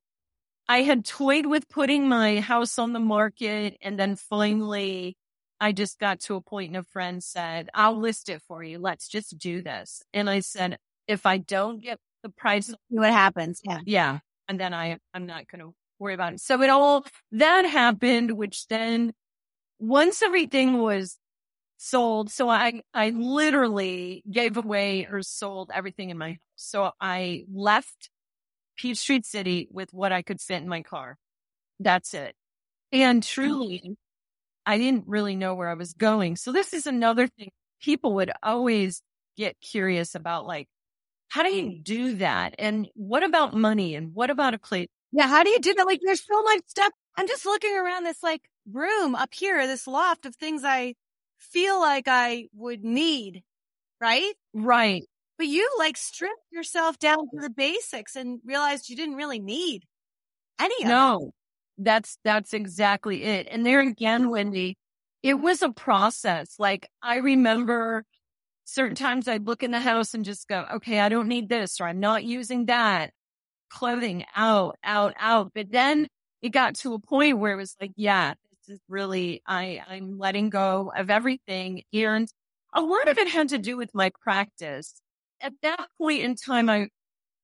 [0.68, 5.16] I had toyed with putting my house on the market and then finally
[5.60, 8.78] I just got to a point and a friend said, I'll list it for you.
[8.78, 10.02] Let's just do this.
[10.12, 12.74] And I said, if I don't get the price.
[12.88, 13.60] What happens.
[13.64, 13.80] Yeah.
[13.84, 14.18] Yeah.
[14.48, 16.40] And then I, I'm not going to worry about it.
[16.40, 19.12] So it all that happened, which then
[19.78, 21.18] once everything was
[21.76, 26.38] sold, so I, I literally gave away or sold everything in my house.
[26.56, 28.10] So I left
[28.76, 31.16] Peachtree City with what I could fit in my car.
[31.80, 32.34] That's it.
[32.92, 33.92] And truly, mm-hmm.
[34.66, 36.36] I didn't really know where I was going.
[36.36, 39.02] So this is another thing people would always
[39.36, 40.68] get curious about, like,
[41.28, 41.84] how do you mm.
[41.84, 42.54] do that?
[42.58, 43.96] And what about money?
[43.96, 44.90] And what about a plate?
[45.10, 45.26] Yeah.
[45.26, 45.86] How do you do that?
[45.86, 46.92] Like there's so much stuff.
[47.16, 50.94] I'm just looking around this like room up here, this loft of things I
[51.38, 53.42] feel like I would need.
[54.00, 54.32] Right.
[54.52, 55.04] Right.
[55.36, 59.82] But you like stripped yourself down to the basics and realized you didn't really need
[60.60, 61.84] any of no, it.
[61.84, 63.48] that's, that's exactly it.
[63.50, 64.30] And there again, mm-hmm.
[64.30, 64.78] Wendy,
[65.22, 66.54] it was a process.
[66.58, 68.04] Like I remember
[68.64, 71.80] certain times I'd look in the house and just go, okay, I don't need this
[71.80, 73.10] or I'm not using that
[73.70, 75.50] clothing out, out, out.
[75.54, 76.06] But then
[76.42, 80.18] it got to a point where it was like, yeah, this is really, I, I'm
[80.18, 81.82] letting go of everything.
[81.92, 82.28] And
[82.72, 84.94] a lot of it had to do with my practice.
[85.44, 86.88] At that point in time, I,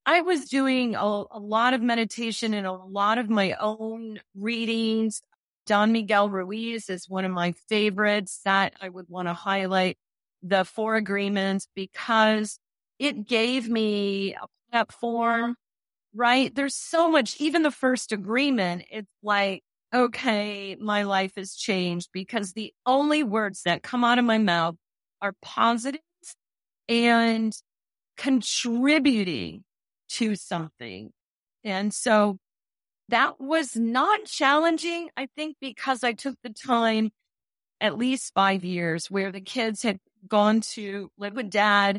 [0.06, 5.20] I was doing a, a lot of meditation and a lot of my own readings.
[5.66, 9.98] Don Miguel Ruiz is one of my favorites that I would want to highlight
[10.42, 12.58] the four agreements because
[12.98, 15.56] it gave me a platform,
[16.14, 16.54] right?
[16.54, 19.62] There's so much, even the first agreement, it's like,
[19.94, 24.76] okay, my life has changed because the only words that come out of my mouth
[25.20, 26.00] are positive
[26.88, 27.54] and
[28.20, 29.64] contributing
[30.11, 31.11] to something.
[31.64, 32.37] And so
[33.09, 37.11] that was not challenging, I think, because I took the time
[37.80, 41.98] at least five years where the kids had gone to live with dad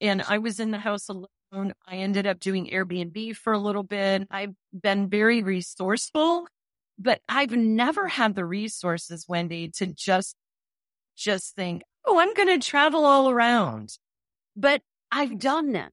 [0.00, 1.72] and I was in the house alone.
[1.84, 4.28] I ended up doing Airbnb for a little bit.
[4.30, 6.46] I've been very resourceful,
[6.96, 10.36] but I've never had the resources, Wendy, to just,
[11.16, 13.98] just think, Oh, I'm going to travel all around,
[14.54, 15.92] but I've done that.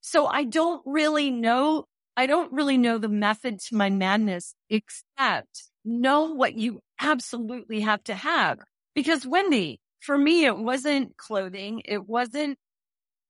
[0.00, 1.84] So I don't really know.
[2.16, 8.02] I don't really know the method to my madness, except know what you absolutely have
[8.04, 8.58] to have.
[8.94, 11.82] Because Wendy, for me, it wasn't clothing.
[11.84, 12.58] It wasn't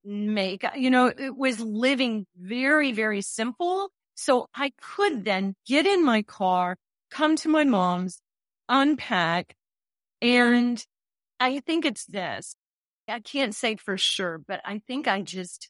[0.05, 0.77] makeup.
[0.77, 3.91] You know, it was living very, very simple.
[4.15, 6.77] So I could then get in my car,
[7.11, 8.21] come to my mom's,
[8.69, 9.55] unpack.
[10.23, 10.85] And
[11.39, 12.55] I think it's this.
[13.09, 15.69] I can't say for sure, but I think I just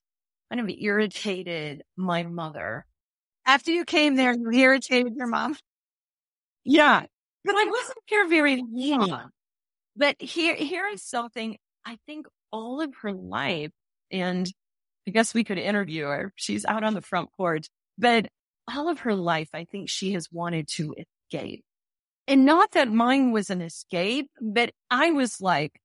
[0.50, 2.84] kind of irritated my mother.
[3.46, 5.56] After you came there, you irritated your mom?
[6.64, 7.04] Yeah.
[7.44, 9.30] But I wasn't here very long.
[9.96, 13.70] But here, here is something I think all of her life,
[14.10, 14.50] and
[15.08, 16.32] I guess we could interview her.
[16.36, 17.66] She's out on the front porch,
[17.96, 18.28] but
[18.72, 20.94] all of her life, I think she has wanted to
[21.32, 21.64] escape.
[22.28, 25.80] And not that mine was an escape, but I was like,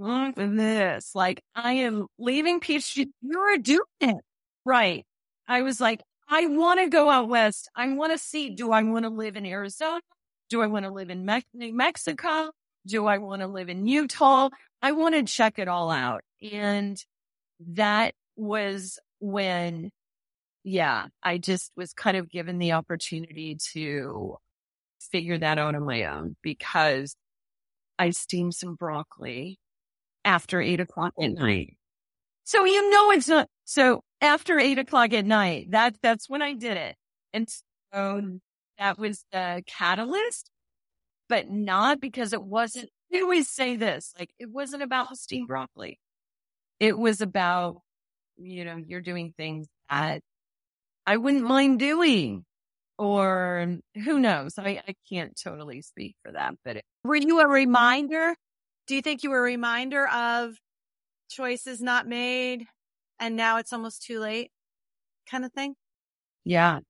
[0.00, 1.14] look at this.
[1.14, 2.98] Like, I am leaving Peach.
[3.20, 4.16] You're doing it.
[4.64, 5.04] Right.
[5.46, 7.68] I was like, I want to go out west.
[7.74, 10.00] I want to see, do I want to live in Arizona?
[10.48, 12.50] Do I want to live in Me- New Mexico?
[12.86, 14.48] Do I want to live in Utah?
[14.80, 16.22] I want to check it all out.
[16.52, 17.02] And
[17.68, 19.90] that was when,
[20.64, 24.36] yeah, I just was kind of given the opportunity to
[25.00, 27.16] figure that out on my own because
[27.98, 29.58] I steamed some broccoli
[30.24, 31.76] after eight o'clock at night.
[32.44, 36.54] So you know it's not so after eight o'clock at night, that that's when I
[36.54, 36.96] did it.
[37.32, 37.48] And
[37.92, 38.38] so
[38.78, 40.50] that was the catalyst,
[41.28, 45.98] but not because it wasn't I always say this, like it wasn't about steamed broccoli.
[46.78, 47.82] It was about,
[48.38, 50.22] you know, you're doing things that
[51.06, 52.44] I wouldn't mind doing
[52.98, 54.58] or who knows?
[54.58, 58.34] I, I can't totally speak for that, but it, were you a reminder?
[58.90, 60.56] Do you think you were a reminder of
[61.28, 62.66] choices not made
[63.20, 64.50] and now it's almost too late
[65.30, 65.76] kind of thing?
[66.42, 66.80] Yeah,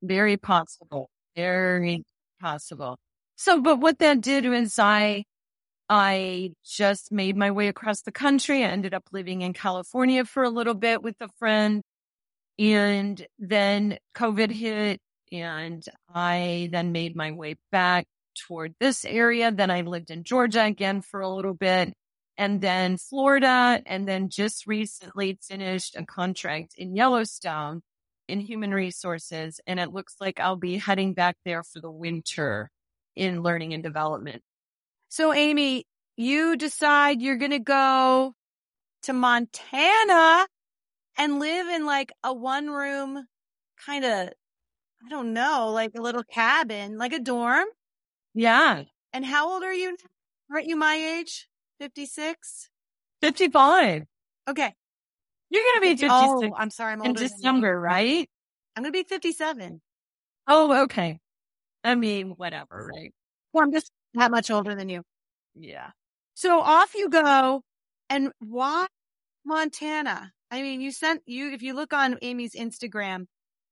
[0.00, 1.10] very possible.
[1.34, 2.04] Very
[2.40, 2.96] possible.
[3.34, 5.24] So, but what that did was I,
[5.88, 8.62] I just made my way across the country.
[8.62, 11.82] I ended up living in California for a little bit with a friend.
[12.56, 15.00] And then COVID hit
[15.32, 15.82] and
[16.14, 19.50] I then made my way back toward this area.
[19.50, 21.92] Then I lived in Georgia again for a little bit
[22.38, 23.80] and then Florida.
[23.86, 27.82] And then just recently finished a contract in Yellowstone
[28.28, 29.60] in human resources.
[29.66, 32.70] And it looks like I'll be heading back there for the winter
[33.14, 34.42] in learning and development.
[35.08, 35.84] So Amy,
[36.16, 38.34] you decide you're going to go
[39.02, 40.46] to Montana
[41.18, 43.26] and live in like a one room
[43.84, 44.30] kind of
[45.04, 47.66] I don't know, like a little cabin, like a dorm.
[48.34, 48.84] Yeah.
[49.12, 49.96] And how old are you?
[50.50, 51.48] Aren't you my age?
[51.80, 52.70] 56?
[53.20, 54.04] 55.
[54.48, 54.74] Okay.
[55.50, 56.10] You're going to be 56.
[56.10, 56.94] Oh, I'm sorry.
[56.94, 58.28] I'm in December, right?
[58.74, 59.80] I'm going to be 57.
[60.48, 61.18] Oh, okay.
[61.84, 63.12] I mean, whatever, right?
[63.52, 65.02] Well, I'm just that much older than you.
[65.54, 65.90] Yeah.
[66.34, 67.62] So off you go.
[68.08, 68.86] And why
[69.44, 70.32] Montana?
[70.50, 73.26] I mean, you sent you, if you look on Amy's Instagram,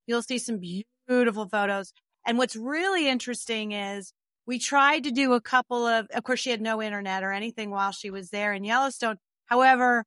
[0.06, 0.60] you'll see some
[1.08, 1.92] beautiful photos.
[2.26, 4.12] And what's really interesting is
[4.50, 7.70] we tried to do a couple of, of course, she had no internet or anything
[7.70, 9.16] while she was there in Yellowstone.
[9.46, 10.04] However,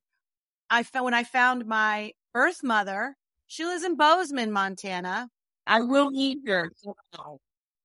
[0.68, 5.28] I found when I found my birth mother, she lives in Bozeman, Montana.
[5.66, 6.70] I will meet her.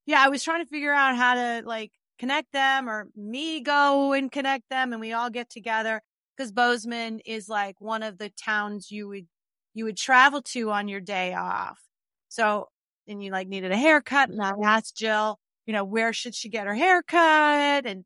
[0.05, 4.11] Yeah, I was trying to figure out how to like connect them or me go
[4.11, 6.01] and connect them and we all get together
[6.35, 9.27] because Bozeman is like one of the towns you would
[9.73, 11.79] you would travel to on your day off.
[12.27, 12.67] So
[13.07, 14.29] and you like needed a haircut.
[14.29, 15.39] And I asked Jill,
[15.69, 17.85] you know, where should she get her haircut?
[17.85, 18.03] And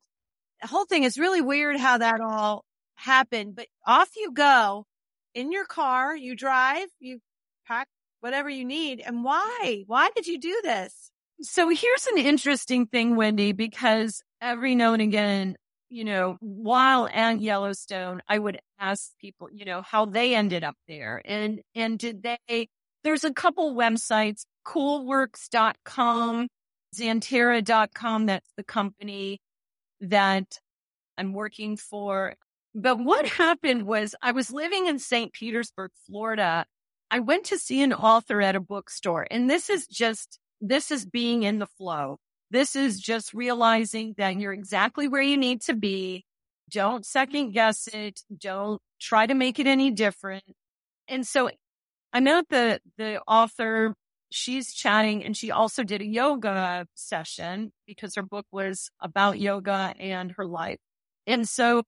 [0.62, 4.86] the whole thing is really weird how that all happened, but off you go
[5.34, 7.20] in your car, you drive, you
[7.66, 7.88] pack
[8.20, 9.00] whatever you need.
[9.00, 9.86] And why?
[9.88, 11.10] Why did you do this?
[11.40, 15.56] So here's an interesting thing, Wendy, because every now and again,
[15.88, 20.76] you know, while at Yellowstone, I would ask people, you know, how they ended up
[20.90, 22.68] there and, and did they,
[23.06, 26.50] there's a couple websites, coolworks.com,
[26.94, 28.26] Xanterra.com.
[28.28, 29.42] That's the company
[30.02, 30.60] that
[31.18, 32.36] I'm working for.
[32.76, 35.32] But what happened was I was living in St.
[35.34, 36.66] Petersburg, Florida.
[37.12, 41.06] I went to see an author at a bookstore and this is just, this is
[41.06, 42.18] being in the flow.
[42.50, 46.26] This is just realizing that you're exactly where you need to be.
[46.72, 48.22] Don't second guess it.
[48.36, 50.44] Don't try to make it any different.
[51.08, 51.50] And so
[52.12, 53.96] I met the, the author.
[54.34, 59.94] She's chatting and she also did a yoga session because her book was about yoga
[60.00, 60.80] and her life.
[61.28, 61.84] And so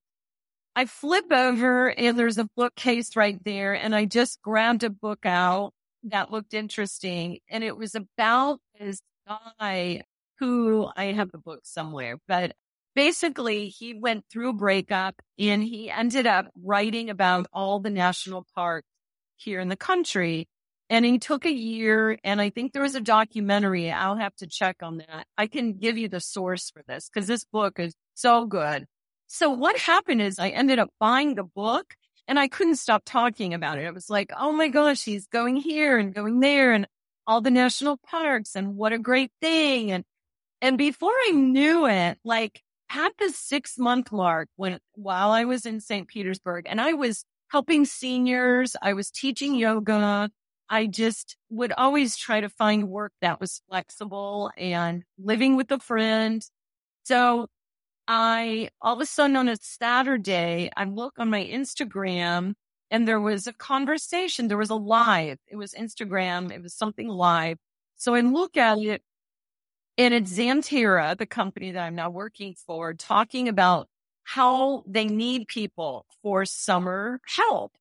[0.75, 5.25] I flip over and there's a bookcase right there and I just grabbed a book
[5.25, 5.71] out
[6.03, 10.03] that looked interesting and it was about this guy
[10.39, 12.51] who I have the book somewhere, but
[12.93, 18.45] basically he went through a breakup and he ended up writing about all the national
[18.53, 18.87] parks
[19.35, 20.47] here in the country.
[20.89, 23.91] And he took a year and I think there was a documentary.
[23.91, 25.25] I'll have to check on that.
[25.37, 28.85] I can give you the source for this because this book is so good.
[29.27, 31.95] So what happened is I ended up buying the book
[32.27, 33.85] and I couldn't stop talking about it.
[33.85, 36.87] It was like, Oh my gosh, he's going here and going there and
[37.25, 39.91] all the national parks and what a great thing.
[39.91, 40.03] And,
[40.61, 42.61] and before I knew it, like
[42.91, 46.07] at the six month mark when, while I was in St.
[46.07, 50.29] Petersburg and I was helping seniors, I was teaching yoga.
[50.69, 55.79] I just would always try to find work that was flexible and living with a
[55.79, 56.43] friend.
[57.03, 57.47] So
[58.07, 62.53] I all of a sudden on a Saturday, I look on my Instagram
[62.91, 64.47] and there was a conversation.
[64.47, 65.37] There was a live.
[65.47, 66.51] It was Instagram.
[66.51, 67.57] It was something live.
[67.95, 69.01] So I look at it
[69.97, 73.87] and it's Xanterra, the company that I'm now working for, talking about
[74.23, 77.73] how they need people for summer help.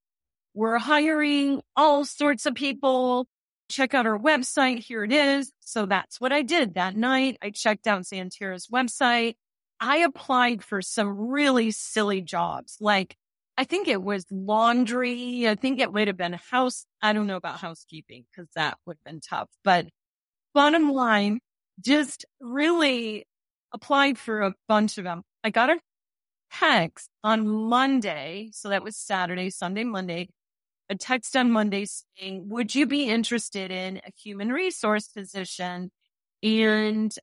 [0.55, 3.27] We're hiring all sorts of people.
[3.69, 4.79] Check out our website.
[4.79, 5.53] Here it is.
[5.61, 7.39] So that's what I did that night.
[7.43, 9.35] I checked out Xanterra's website.
[9.81, 12.77] I applied for some really silly jobs.
[12.81, 13.17] Like
[13.57, 15.49] I think it was laundry.
[15.49, 16.87] I think it might have been house.
[17.03, 19.87] I don't know about housekeeping because that would have been tough, but
[20.55, 21.41] bottom line,
[21.81, 23.27] just really
[23.73, 25.23] applied for a bunch of them.
[25.43, 25.79] I got a
[26.53, 28.51] text on Monday.
[28.53, 30.29] So that was Saturday, Sunday, Monday,
[30.89, 35.91] a text on Monday saying, would you be interested in a human resource position?
[36.43, 37.14] And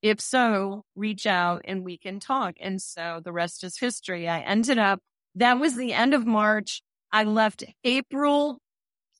[0.00, 2.54] if so, reach out and we can talk.
[2.60, 4.28] And so the rest is history.
[4.28, 5.00] I ended up,
[5.34, 6.82] that was the end of March.
[7.12, 8.58] I left April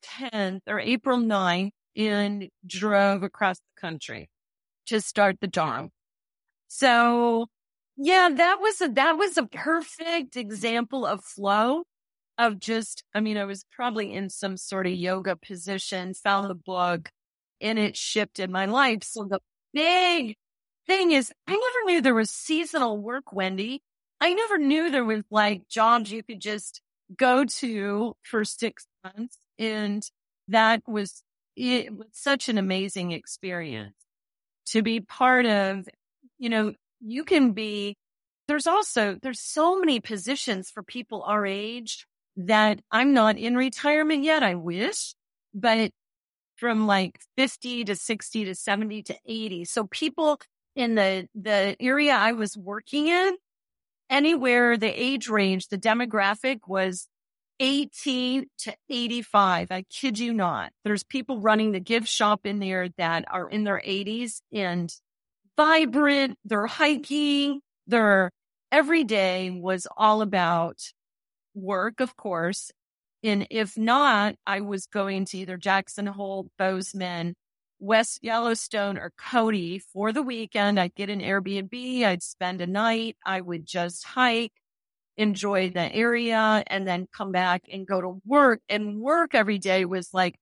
[0.05, 4.29] 10th or April 9th and drove across the country
[4.87, 5.91] to start the Dharm.
[6.69, 7.47] So
[7.97, 11.85] yeah, that was a, that was a perfect example of flow
[12.43, 16.55] of just, I mean, I was probably in some sort of yoga position, found the
[16.55, 17.11] book
[17.61, 19.05] and it shifted my life.
[19.05, 19.41] So the
[19.73, 20.37] big
[20.87, 23.83] thing is, I never knew there was seasonal work, Wendy.
[24.21, 26.81] I never knew there was like jobs you could just
[27.17, 29.39] go to for six months.
[29.59, 30.03] And
[30.49, 31.23] that was,
[31.57, 33.95] it was such an amazing experience
[34.67, 35.89] to be part of,
[36.39, 37.97] you know, you can be,
[38.49, 42.07] there's also, there's so many positions for people our age
[42.37, 44.43] that I'm not in retirement yet.
[44.43, 45.15] I wish,
[45.55, 45.91] but
[46.57, 49.65] from like 50 to 60 to 70 to 80.
[49.65, 50.41] So people
[50.75, 53.35] in the, the area I was working in,
[54.09, 57.09] anywhere the age range, the demographic was
[57.61, 59.69] 18 to 85.
[59.71, 60.73] I kid you not.
[60.85, 64.93] There's people running the gift shop in there that are in their 80s and
[65.57, 66.39] vibrant.
[66.45, 67.61] They're hiking.
[67.87, 68.31] They're
[68.71, 70.79] every day was all about
[71.55, 72.71] work, of course.
[73.23, 77.35] And if not, I was going to either Jackson Hole, Bozeman,
[77.79, 80.79] West Yellowstone or Cody for the weekend.
[80.79, 82.05] I'd get an Airbnb.
[82.05, 83.17] I'd spend a night.
[83.25, 84.53] I would just hike,
[85.17, 89.85] enjoy the area and then come back and go to work and work every day
[89.85, 90.37] was like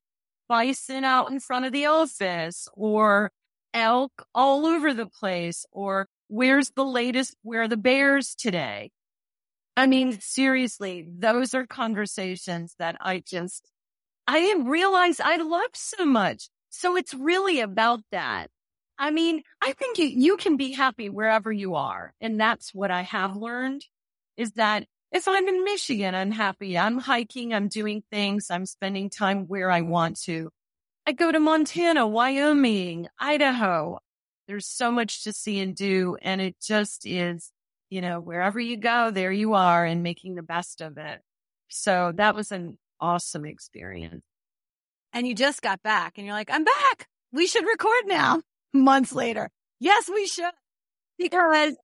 [0.49, 3.31] bison out in front of the office or
[3.73, 8.91] elk all over the place or where's the latest, where are the bears today?
[9.81, 13.73] I mean, seriously, those are conversations that I just,
[14.27, 16.51] I didn't realize I love so much.
[16.69, 18.49] So it's really about that.
[18.99, 22.13] I mean, I think you, you can be happy wherever you are.
[22.21, 23.87] And that's what I have learned
[24.37, 26.77] is that if I'm in Michigan, I'm happy.
[26.77, 27.55] I'm hiking.
[27.55, 28.49] I'm doing things.
[28.51, 30.51] I'm spending time where I want to.
[31.07, 33.99] I go to Montana, Wyoming, Idaho.
[34.47, 36.19] There's so much to see and do.
[36.21, 37.51] And it just is,
[37.91, 41.21] you know, wherever you go, there you are and making the best of it.
[41.69, 44.23] So that was an awesome experience.
[45.13, 47.09] And you just got back and you're like, I'm back.
[47.33, 49.51] We should record now months later.
[49.81, 50.53] Yes, we should
[51.19, 51.77] because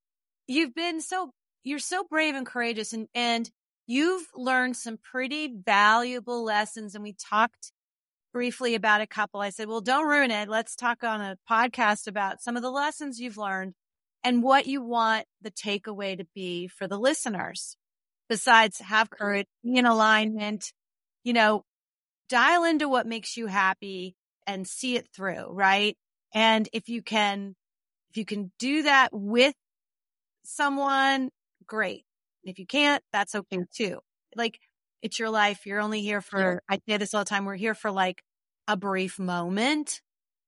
[0.46, 1.30] you've been so,
[1.64, 3.50] you're so brave and courageous and, and
[3.88, 7.72] you've learned some pretty valuable lessons and we talked
[8.32, 9.40] briefly about a couple.
[9.40, 10.48] I said, well, don't ruin it.
[10.48, 13.74] Let's talk on a podcast about some of the lessons you've learned
[14.26, 17.76] and what you want the takeaway to be for the listeners.
[18.28, 20.72] Besides have courage, be in alignment,
[21.22, 21.62] you know,
[22.28, 25.96] dial into what makes you happy and see it through, right?
[26.34, 27.54] And if you can,
[28.10, 29.54] if you can do that with
[30.44, 31.30] someone,
[31.64, 32.04] great.
[32.42, 34.00] If you can't, that's okay too.
[34.34, 34.58] Like
[35.02, 35.66] it's your life.
[35.66, 37.44] You're only here for, I say this all the time.
[37.44, 38.24] We're here for like
[38.66, 40.00] a brief moment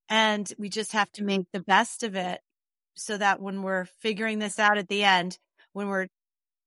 [0.09, 2.41] and we just have to make the best of it
[2.99, 5.39] so that when we're figuring this out at the end,
[5.73, 6.09] when we're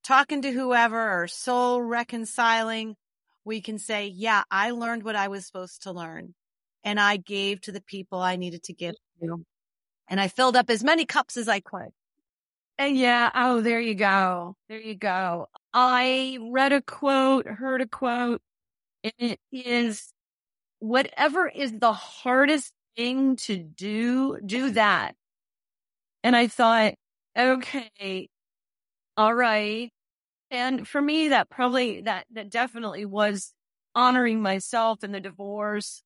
[0.03, 2.95] talking to whoever or soul reconciling,
[3.43, 6.33] we can say, yeah, I learned what I was supposed to learn
[6.83, 9.45] and I gave to the people I needed to give to.
[10.07, 11.89] And I filled up as many cups as I could.
[12.77, 13.29] And yeah.
[13.35, 14.55] Oh, there you go.
[14.67, 15.47] There you go.
[15.73, 18.41] I read a quote, heard a quote,
[19.03, 20.11] and it is
[20.79, 25.15] whatever is the hardest thing to do, do that.
[26.23, 26.93] And I thought,
[27.37, 28.29] okay,
[29.17, 29.89] all right.
[30.51, 33.53] And for me, that probably, that, that definitely was
[33.95, 36.03] honoring myself in the divorce,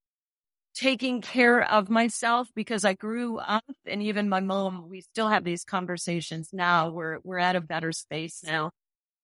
[0.75, 5.43] taking care of myself because I grew up and even my mom, we still have
[5.43, 6.89] these conversations now.
[6.91, 8.71] We're, we're at a better space now.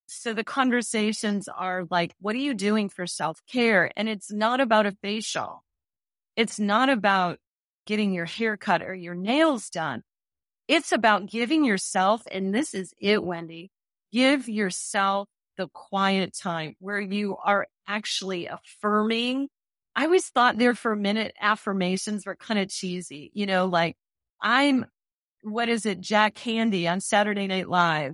[0.08, 3.92] So the conversations are like, what are you doing for self care?
[3.96, 5.64] And it's not about a facial.
[6.36, 7.38] It's not about
[7.86, 10.04] getting your hair cut or your nails done.
[10.68, 13.72] It's about giving yourself, and this is it, Wendy,
[14.12, 19.49] give yourself the quiet time where you are actually affirming.
[19.95, 23.95] I always thought there for a minute affirmations were kind of cheesy, you know, like
[24.41, 24.86] I'm,
[25.43, 28.14] what is it, Jack Handey on Saturday Night Live.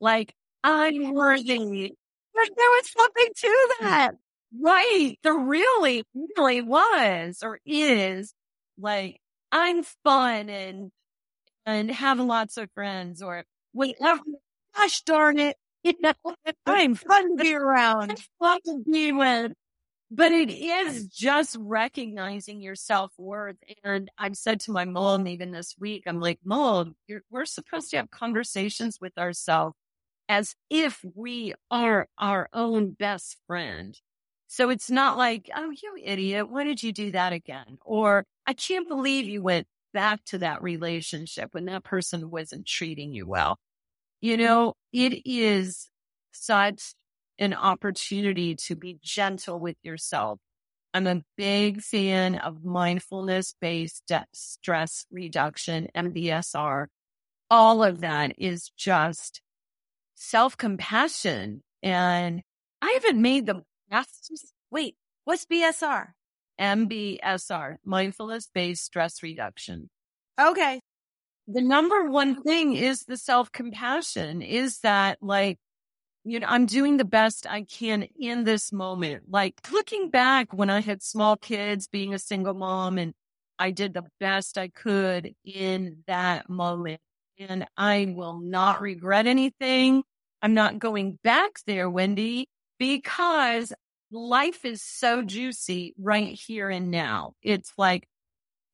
[0.00, 1.92] Like I'm worthy.
[2.34, 3.80] But there was something to mm.
[3.80, 4.10] that.
[4.60, 5.16] Right.
[5.22, 6.04] There really,
[6.36, 8.34] really was or is
[8.78, 9.20] like
[9.52, 10.90] I'm fun and
[11.66, 14.20] and have lots of friends or whatever.
[14.76, 15.56] Gosh darn it.
[16.66, 18.18] I'm fun to be around.
[18.38, 19.52] Fun to be with.
[20.10, 23.56] But it is just recognizing your self worth.
[23.82, 26.94] And I've said to my mom even this week, I'm like, Mom,
[27.30, 29.74] we're supposed to have conversations with ourselves
[30.28, 33.98] as if we are our own best friend.
[34.46, 36.48] So it's not like, oh, you idiot.
[36.48, 37.78] Why did you do that again?
[37.84, 43.14] Or I can't believe you went back to that relationship when that person wasn't treating
[43.14, 43.58] you well.
[44.20, 44.44] You mm-hmm.
[44.44, 45.88] know, it is
[46.32, 46.94] such
[47.38, 50.38] an opportunity to be gentle with yourself.
[50.92, 56.86] I'm a big fan of mindfulness based stress reduction, MBSR.
[57.50, 59.40] All of that is just
[60.14, 61.62] self compassion.
[61.82, 62.42] And
[62.80, 64.30] I haven't made the best.
[64.70, 66.08] Wait, what's BSR?
[66.60, 69.90] MBSR, mindfulness based stress reduction.
[70.40, 70.80] Okay.
[71.46, 75.58] The number one thing is the self compassion is that like,
[76.24, 79.24] you know, I'm doing the best I can in this moment.
[79.28, 83.12] Like looking back when I had small kids, being a single mom, and
[83.58, 87.00] I did the best I could in that moment.
[87.38, 90.02] And I will not regret anything.
[90.40, 92.48] I'm not going back there, Wendy,
[92.78, 93.72] because
[94.14, 97.34] life is so juicy right here and now.
[97.42, 98.08] It's like,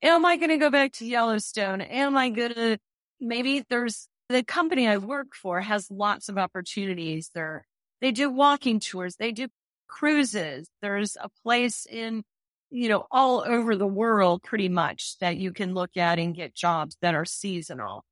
[0.03, 1.81] am I going to go back to Yellowstone?
[1.81, 2.79] Am I going to,
[3.21, 7.67] maybe there's the company I work for has lots of opportunities there.
[8.01, 9.17] They do walking tours.
[9.17, 9.49] They do
[9.89, 10.69] cruises.
[10.83, 12.23] There's a place in,
[12.71, 16.55] you know, all over the world pretty much that you can look at and get
[16.55, 18.05] jobs that are seasonal.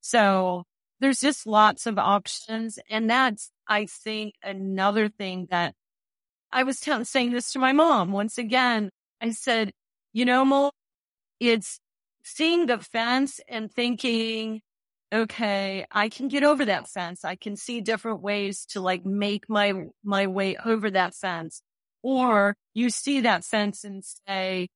[0.00, 0.64] So
[1.00, 2.78] there's just lots of options.
[2.88, 5.74] And that's, I think, another thing that
[6.52, 8.90] I was t- saying this to my mom once again.
[9.20, 9.72] I said,
[10.12, 10.70] you know, Mo,
[11.40, 11.80] it's
[12.24, 14.60] seeing the fence and thinking,
[15.12, 17.24] okay, I can get over that fence.
[17.24, 21.62] I can see different ways to like make my, my way over that fence.
[22.02, 24.68] Or you see that fence and say,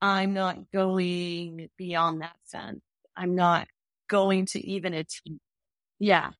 [0.00, 2.80] I'm not going beyond that fence.
[3.16, 3.66] I'm not
[4.08, 5.40] going to even attempt.
[5.98, 6.30] Yeah.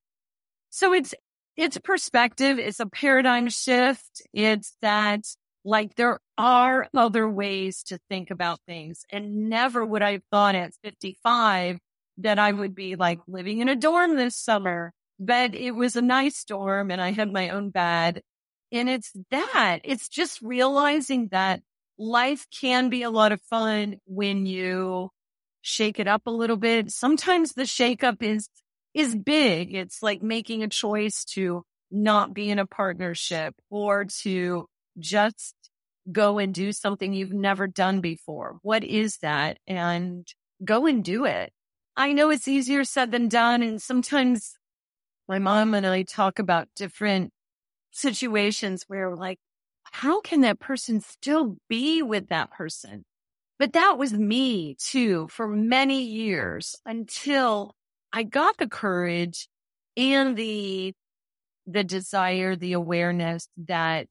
[0.71, 1.15] So it's,
[1.59, 2.61] it's perspective.
[2.61, 4.23] It's a paradigm shift.
[4.33, 5.25] It's that
[5.65, 10.55] like there are other ways to think about things and never would I have thought
[10.55, 11.79] at 55
[12.19, 16.01] that I would be like living in a dorm this summer, but it was a
[16.01, 18.23] nice dorm and I had my own bed.
[18.71, 21.61] And it's that it's just realizing that
[21.99, 25.11] life can be a lot of fun when you
[25.63, 26.93] shake it up a little bit.
[26.93, 28.49] Sometimes the shake up is
[28.95, 29.75] is big.
[29.75, 34.67] It's like making a choice to not be in a partnership or to
[34.99, 35.55] just
[36.11, 38.59] go and do something you've never done before?
[38.63, 39.59] What is that?
[39.67, 40.27] And
[40.65, 41.53] go and do it.
[41.97, 43.63] I know it's easier said than done.
[43.63, 44.55] And sometimes
[45.29, 47.33] my mom and I talk about different
[47.91, 49.39] situations where like,
[49.91, 53.05] how can that person still be with that person?
[53.59, 57.75] But that was me too for many years until
[58.13, 59.49] I got the courage
[59.97, 60.95] and the,
[61.67, 64.09] the desire, the awareness that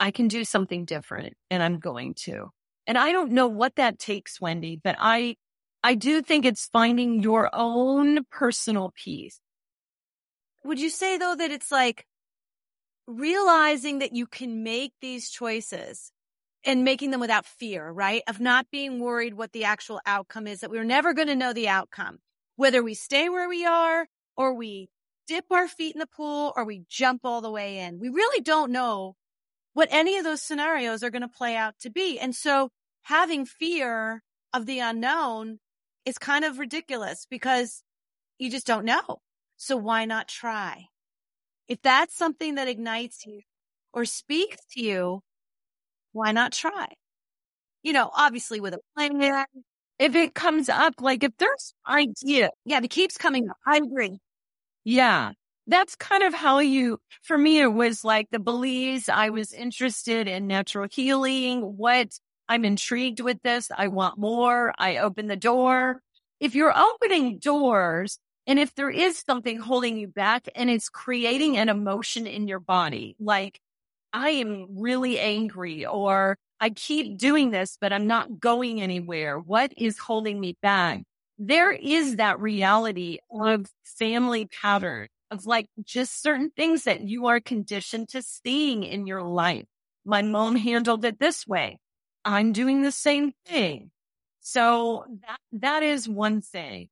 [0.00, 2.50] I can do something different and I'm going to.
[2.86, 5.36] And I don't know what that takes, Wendy, but I,
[5.82, 9.40] I do think it's finding your own personal peace.
[10.64, 12.06] Would you say though that it's like
[13.06, 16.10] realizing that you can make these choices
[16.64, 18.22] and making them without fear, right?
[18.26, 21.52] Of not being worried what the actual outcome is, that we're never going to know
[21.52, 22.18] the outcome,
[22.56, 24.06] whether we stay where we are
[24.36, 24.88] or we
[25.26, 27.98] dip our feet in the pool or we jump all the way in.
[27.98, 29.16] We really don't know
[29.72, 32.18] what any of those scenarios are going to play out to be.
[32.18, 32.70] And so
[33.02, 35.58] having fear of the unknown
[36.04, 37.82] is kind of ridiculous because
[38.38, 39.20] you just don't know.
[39.56, 40.86] So why not try?
[41.68, 43.40] If that's something that ignites you
[43.92, 45.22] or speaks to you,
[46.14, 46.88] why not try?
[47.82, 49.44] You know, obviously with a plan.
[49.98, 52.50] If it comes up, like if there's idea.
[52.64, 53.56] Yeah, it keeps coming up.
[53.66, 54.18] I agree.
[54.84, 55.32] Yeah
[55.66, 59.08] that's kind of how you, for me, it was like the beliefs.
[59.08, 61.62] I was interested in natural healing.
[61.62, 62.08] What
[62.48, 63.70] I'm intrigued with this.
[63.76, 64.74] I want more.
[64.78, 66.00] I open the door.
[66.40, 71.56] If you're opening doors and if there is something holding you back and it's creating
[71.56, 73.58] an emotion in your body, like
[74.14, 79.40] I am really angry or I keep doing this, but I'm not going anywhere.
[79.40, 81.02] What is holding me back?
[81.36, 87.40] There is that reality of family pattern of like just certain things that you are
[87.40, 89.64] conditioned to seeing in your life.
[90.04, 91.78] My mom handled it this way.
[92.24, 93.90] I'm doing the same thing.
[94.40, 96.88] So that, that is one thing.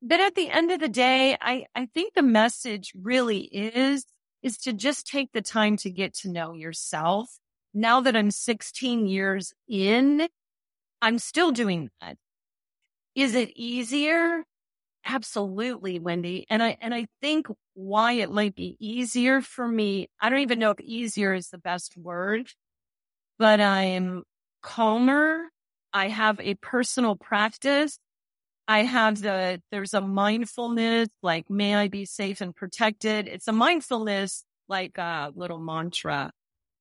[0.00, 4.06] But at the end of the day, I, I think the message really is,
[4.46, 7.28] is to just take the time to get to know yourself.
[7.74, 10.28] Now that I'm 16 years in,
[11.02, 12.16] I'm still doing that.
[13.16, 14.44] Is it easier?
[15.04, 16.46] Absolutely, Wendy.
[16.48, 20.08] And I, and I think why it might be easier for me.
[20.20, 22.48] I don't even know if easier is the best word,
[23.40, 24.22] but I'm
[24.62, 25.42] calmer.
[25.92, 27.98] I have a personal practice.
[28.68, 33.28] I have the, there's a mindfulness, like, may I be safe and protected.
[33.28, 36.32] It's a mindfulness, like a little mantra.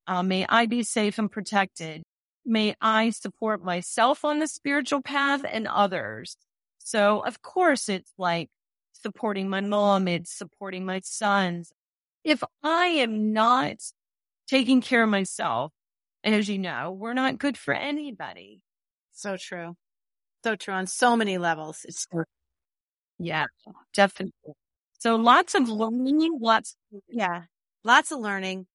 [0.07, 2.03] Uh, may I be safe and protected.
[2.45, 6.37] May I support myself on the spiritual path and others.
[6.79, 8.49] So of course it's like
[8.93, 10.07] supporting my mom.
[10.07, 11.71] It's supporting my sons.
[12.23, 13.77] If I am not
[14.47, 15.71] taking care of myself,
[16.23, 18.61] as you know, we're not good for anybody.
[19.13, 19.75] So true.
[20.45, 21.83] So true on so many levels.
[21.85, 22.05] It's
[23.17, 23.45] yeah,
[23.95, 24.53] definitely.
[24.99, 26.75] So lots of learning, lots,
[27.09, 27.45] yeah,
[27.83, 28.67] lots of learning.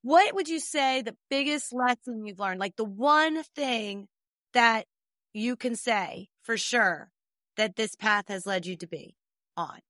[0.00, 2.60] What would you say the biggest lesson you've learned?
[2.60, 4.06] Like the one thing
[4.54, 4.86] that
[5.34, 7.10] you can say for sure
[7.58, 9.14] that this path has led you to be
[9.54, 9.80] on.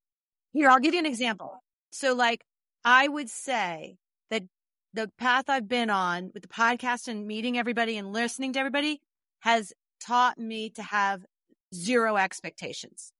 [0.52, 1.62] Here, I'll give you an example.
[1.92, 2.42] So like
[2.84, 3.98] I would say
[4.30, 4.42] that
[4.92, 9.00] the path I've been on with the podcast and meeting everybody and listening to everybody
[9.42, 11.24] has taught me to have
[11.74, 13.12] zero expectations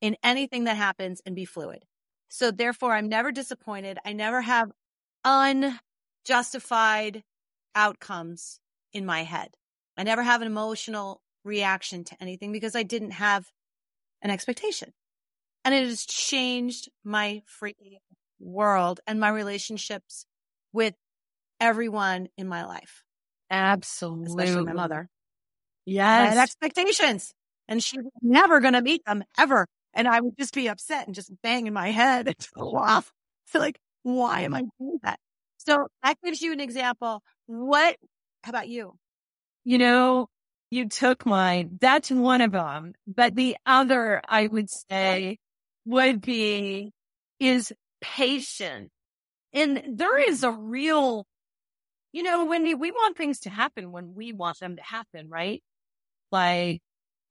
[0.00, 1.84] in anything that happens and be fluid.
[2.28, 3.98] So therefore I'm never disappointed.
[4.04, 4.70] I never have
[5.24, 7.22] unjustified
[7.74, 8.60] outcomes
[8.92, 9.50] in my head.
[9.96, 13.50] I never have an emotional reaction to anything because I didn't have
[14.22, 14.92] an expectation.
[15.64, 18.00] And it has changed my free
[18.38, 20.24] world and my relationships
[20.72, 20.94] with
[21.60, 23.04] everyone in my life.
[23.50, 24.44] Absolutely.
[24.44, 25.10] Especially my mother.
[25.84, 26.34] Yes.
[26.34, 27.32] Had expectations
[27.68, 29.66] and she was never going to meet them ever.
[29.94, 33.12] And I would just be upset and just bang in my head and go off.
[33.46, 35.18] So like, why am I doing that?
[35.58, 37.22] So that gives you an example.
[37.46, 37.96] What,
[38.42, 38.94] how about you?
[39.64, 40.28] You know,
[40.70, 41.78] you took mine.
[41.80, 42.94] That's one of them.
[43.06, 45.38] But the other I would say
[45.84, 46.92] would be
[47.38, 48.90] is patient.
[49.52, 51.26] And there is a real,
[52.12, 55.62] you know, Wendy, we want things to happen when we want them to happen, right?
[56.32, 56.82] Like,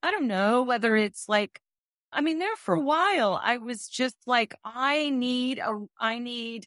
[0.04, 1.60] I don't know whether it's like,
[2.12, 6.66] I mean, there for a while, I was just like, I need a, I need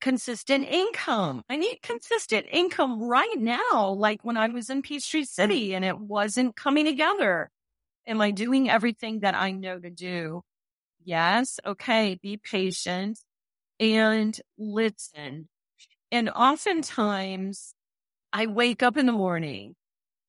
[0.00, 1.42] consistent income.
[1.48, 3.90] I need consistent income right now.
[3.90, 5.76] Like when I was in Peachtree City hmm.
[5.76, 7.50] and it wasn't coming together.
[8.06, 10.42] Am I doing everything that I know to do?
[11.04, 11.60] Yes.
[11.64, 12.18] Okay.
[12.22, 13.18] Be patient.
[13.78, 15.48] and listen.
[16.12, 17.74] And oftentimes
[18.32, 19.74] I wake up in the morning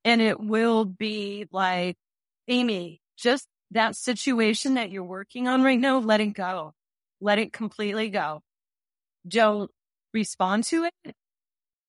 [0.04, 1.96] and it will be like,
[2.48, 6.72] Amy, just that situation that you're working on right now, let it go.
[7.20, 8.42] Let it completely go.
[9.26, 9.70] Don't
[10.12, 11.14] respond to it.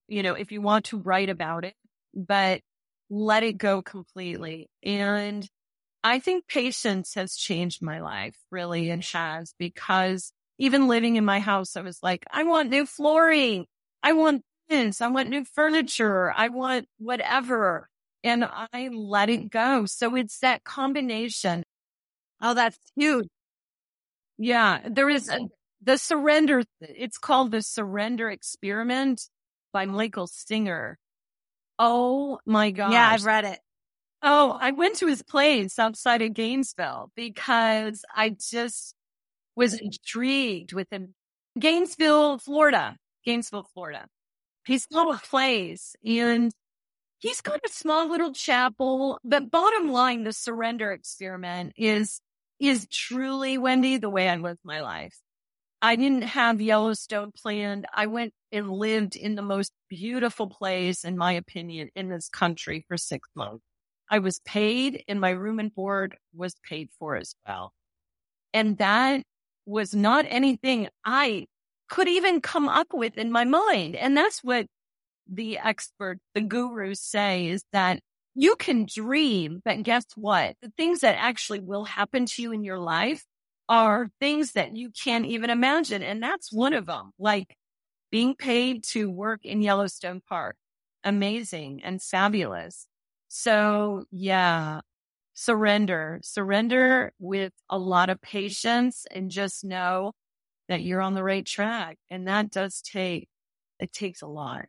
[0.08, 1.74] You know, if you want to write about it,
[2.14, 2.62] but
[3.10, 4.70] let it go completely.
[4.84, 5.48] And
[6.04, 11.40] I think patience has changed my life really and has because even living in my
[11.40, 13.66] house, I was like, I want new flooring.
[14.04, 15.02] I want this.
[15.02, 16.32] I want new furniture.
[16.32, 17.90] I want whatever.
[18.24, 19.86] And I let it go.
[19.86, 21.64] So it's that combination.
[22.42, 23.28] Oh, that's huge.
[24.38, 24.80] Yeah.
[24.90, 25.40] There is a,
[25.82, 26.64] the surrender.
[26.80, 29.30] It's called the surrender experiment
[29.74, 30.98] by Michael Singer.
[31.78, 32.94] Oh my God.
[32.94, 33.60] Yeah, I've read it.
[34.22, 38.96] Oh, I went to his place outside of Gainesville because I just
[39.56, 41.14] was intrigued with him.
[41.60, 42.96] Gainesville, Florida.
[43.26, 44.08] Gainesville, Florida.
[44.66, 46.54] He's got a place and
[47.24, 49.18] he's got a small little chapel.
[49.24, 52.20] But bottom line, the surrender experiment is,
[52.60, 55.18] is truly, Wendy, the way I live my life.
[55.82, 57.86] I didn't have Yellowstone planned.
[57.94, 62.86] I went and lived in the most beautiful place, in my opinion, in this country
[62.88, 63.64] for six months.
[64.12, 67.74] I was paid and my room and board was paid for as well.
[68.54, 69.24] And that
[69.66, 71.48] was not anything I
[71.90, 73.96] could even come up with in my mind.
[73.96, 74.68] And that's what
[75.32, 78.00] the expert, the gurus say is that
[78.36, 80.56] you can dream, but guess what?
[80.62, 83.26] The things that actually will happen to you in your life
[83.70, 86.04] are things that you can't even imagine.
[86.04, 87.56] And that's one of them, like
[88.12, 90.56] being paid to work in Yellowstone Park.
[91.04, 92.88] Amazing and fabulous.
[93.28, 94.82] So yeah,
[95.34, 100.14] surrender, surrender with a lot of patience and just know
[100.70, 101.98] that you're on the right track.
[102.10, 103.28] And that does take,
[103.80, 104.66] it takes a lot.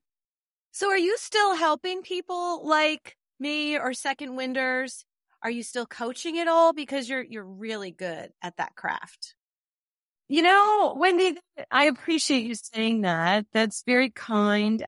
[0.75, 5.05] So are you still helping people like me or second winders?
[5.41, 6.73] Are you still coaching at all?
[6.73, 9.37] Because you're, you're really good at that craft.
[10.27, 11.39] You know, Wendy,
[11.71, 13.47] I appreciate you saying that.
[13.53, 14.85] That's very kind.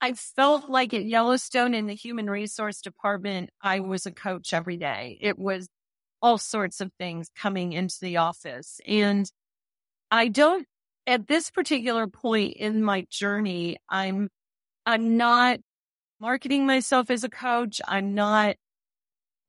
[0.00, 4.78] I felt like at Yellowstone in the human resource department, I was a coach every
[4.78, 5.16] day.
[5.20, 5.68] It was
[6.20, 8.80] all sorts of things coming into the office.
[8.84, 9.30] And
[10.10, 10.66] I don't,
[11.06, 14.28] at this particular point in my journey, I'm,
[14.90, 15.60] I'm not
[16.20, 17.80] marketing myself as a coach.
[17.86, 18.56] I'm not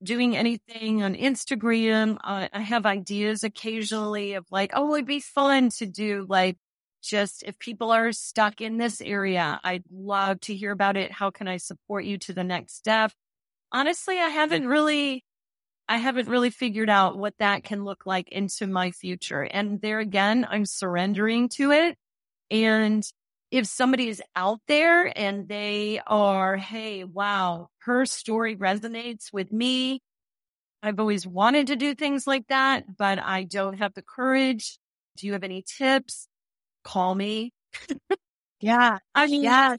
[0.04, 2.18] doing anything on Instagram.
[2.24, 6.58] I have ideas occasionally of like, oh, it'd be fun to do like
[7.02, 11.12] just if people are stuck in this area, I'd love to hear about it.
[11.12, 13.12] How can I support you to the next step?
[13.72, 15.24] Honestly, I haven't really,
[15.90, 19.42] I haven't really figured out what that can look like into my future.
[19.42, 21.98] And there again, I'm surrendering to it.
[22.52, 23.04] And
[23.52, 30.02] if somebody is out there and they are, Hey, wow, her story resonates with me.
[30.84, 34.80] I've always wanted to do things like that, but I don't have the courage.
[35.18, 36.28] Do you have any tips?
[36.84, 37.54] call me.
[38.62, 39.00] yeah.
[39.16, 39.76] I mean, yeah.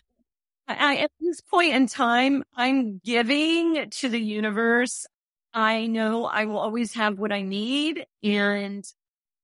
[0.68, 5.06] I, at this point in time, I'm giving to the universe.
[5.52, 8.06] I know I will always have what I need.
[8.22, 8.84] And,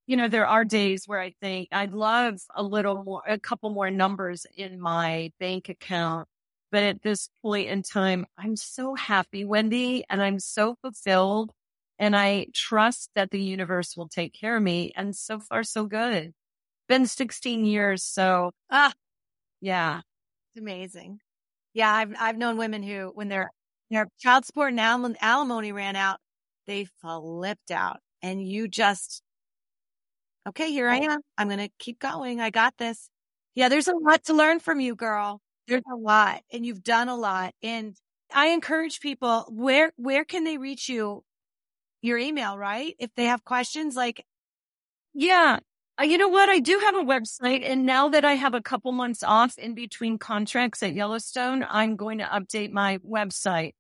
[0.09, 3.69] you know, there are days where I think I'd love a little more, a couple
[3.69, 6.27] more numbers in my bank account.
[6.73, 11.53] But at this point in time, I'm so happy, Wendy, and I'm so fulfilled.
[11.99, 14.93] And I trust that the universe will take care of me.
[14.97, 16.33] And so far, so good
[16.89, 18.03] been 16 years.
[18.03, 18.93] So, ah,
[19.61, 20.01] yeah.
[20.55, 21.21] It's amazing.
[21.75, 21.93] Yeah.
[21.93, 23.51] I've, I've known women who, when their,
[23.91, 26.19] their child support and alimony ran out,
[26.67, 29.23] they flipped out and you just,
[30.49, 31.21] okay, here I am.
[31.37, 32.41] I'm going to keep going.
[32.41, 33.09] I got this.
[33.55, 33.69] Yeah.
[33.69, 35.41] There's a lot to learn from you, girl.
[35.67, 37.55] There's a lot and you've done a lot.
[37.63, 37.95] And
[38.33, 41.25] I encourage people, where, where can they reach you?
[42.01, 42.95] Your email, right?
[42.99, 44.25] If they have questions, like,
[45.15, 45.59] yeah,
[46.01, 46.49] uh, you know what?
[46.49, 47.69] I do have a website.
[47.69, 51.97] And now that I have a couple months off in between contracts at Yellowstone, I'm
[51.97, 53.73] going to update my website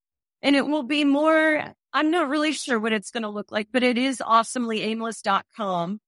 [0.42, 3.68] and it will be more, I'm not really sure what it's going to look like,
[3.72, 6.00] but it is awesomellyaimless.com.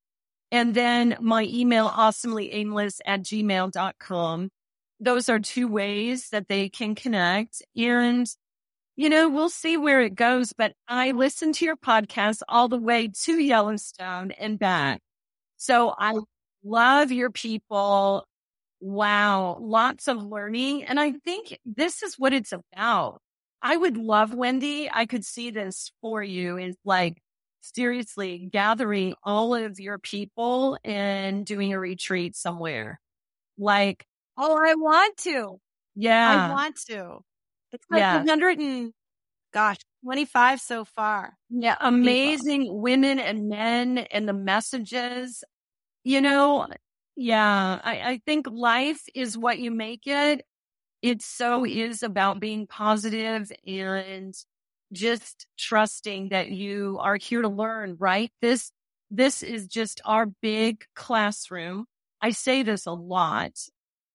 [0.52, 4.50] And then my email, awesomellyaimless at gmail.com.
[4.98, 7.62] Those are two ways that they can connect.
[7.76, 8.26] And,
[8.96, 12.78] you know, we'll see where it goes, but I listened to your podcast all the
[12.78, 15.00] way to Yellowstone and back.
[15.56, 16.14] So I
[16.64, 18.26] love your people.
[18.80, 19.58] Wow.
[19.60, 20.84] Lots of learning.
[20.84, 23.20] And I think this is what it's about.
[23.62, 24.90] I would love Wendy.
[24.92, 27.22] I could see this for you is like
[27.60, 33.00] seriously gathering all of your people and doing a retreat somewhere.
[33.58, 34.06] Like,
[34.38, 35.58] oh, I want to.
[35.94, 36.50] Yeah.
[36.50, 37.18] I want to.
[37.72, 38.18] It's like Yeah.
[38.18, 38.92] 100 and
[39.52, 41.34] gosh, 25 so far.
[41.50, 45.44] Yeah, amazing women and men and the messages.
[46.04, 46.68] You know,
[47.16, 50.44] yeah, I, I think life is what you make it.
[51.02, 54.34] It so is about being positive and
[54.92, 58.30] just trusting that you are here to learn, right?
[58.40, 58.72] This,
[59.10, 61.86] this is just our big classroom.
[62.20, 63.52] I say this a lot.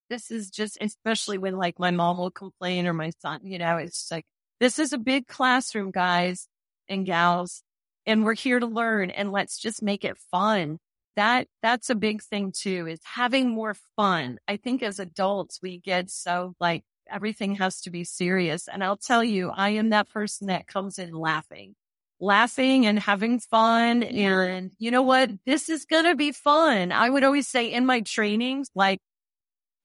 [0.10, 3.78] This is just, especially when like my mom will complain or my son, you know,
[3.78, 4.26] it's like,
[4.60, 6.48] this is a big classroom, guys
[6.88, 7.64] and gals,
[8.06, 10.78] and we're here to learn and let's just make it fun.
[11.16, 14.38] That, that's a big thing too, is having more fun.
[14.48, 18.68] I think as adults, we get so like everything has to be serious.
[18.68, 21.76] And I'll tell you, I am that person that comes in laughing,
[22.20, 24.04] laughing and having fun.
[24.04, 25.32] And you know what?
[25.46, 26.92] This is going to be fun.
[26.92, 29.00] I would always say in my trainings, like,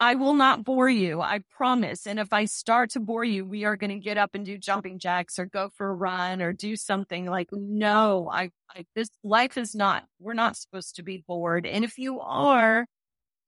[0.02, 1.20] I will not bore you.
[1.20, 2.06] I promise.
[2.06, 4.56] And if I start to bore you, we are going to get up and do
[4.56, 9.10] jumping jacks or go for a run or do something like, no, I, I, this
[9.22, 11.66] life is not, we're not supposed to be bored.
[11.66, 12.86] And if you are,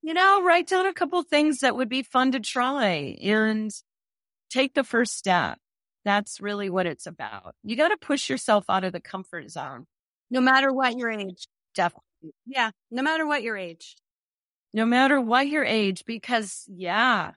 [0.02, 3.70] you know, write down a couple things that would be fun to try and
[4.50, 5.58] take the first step.
[6.04, 7.54] That's really what it's about.
[7.62, 9.86] You got to push yourself out of the comfort zone.
[10.30, 11.46] No matter what your age.
[11.74, 12.34] Definitely.
[12.46, 12.70] Yeah.
[12.90, 13.96] No matter what your age.
[14.72, 17.32] no matter what your age, because yeah,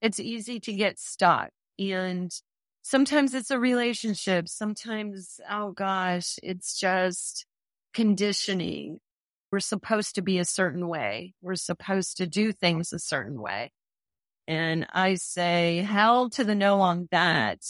[0.00, 1.50] it's easy to get stuck.
[1.78, 2.32] And
[2.82, 4.48] sometimes it's a relationship.
[4.48, 7.46] Sometimes, oh gosh, it's just
[7.94, 9.00] conditioning.
[9.52, 11.34] We're supposed to be a certain way.
[11.42, 13.72] We're supposed to do things a certain way.
[14.46, 17.60] And I say hell to the no on that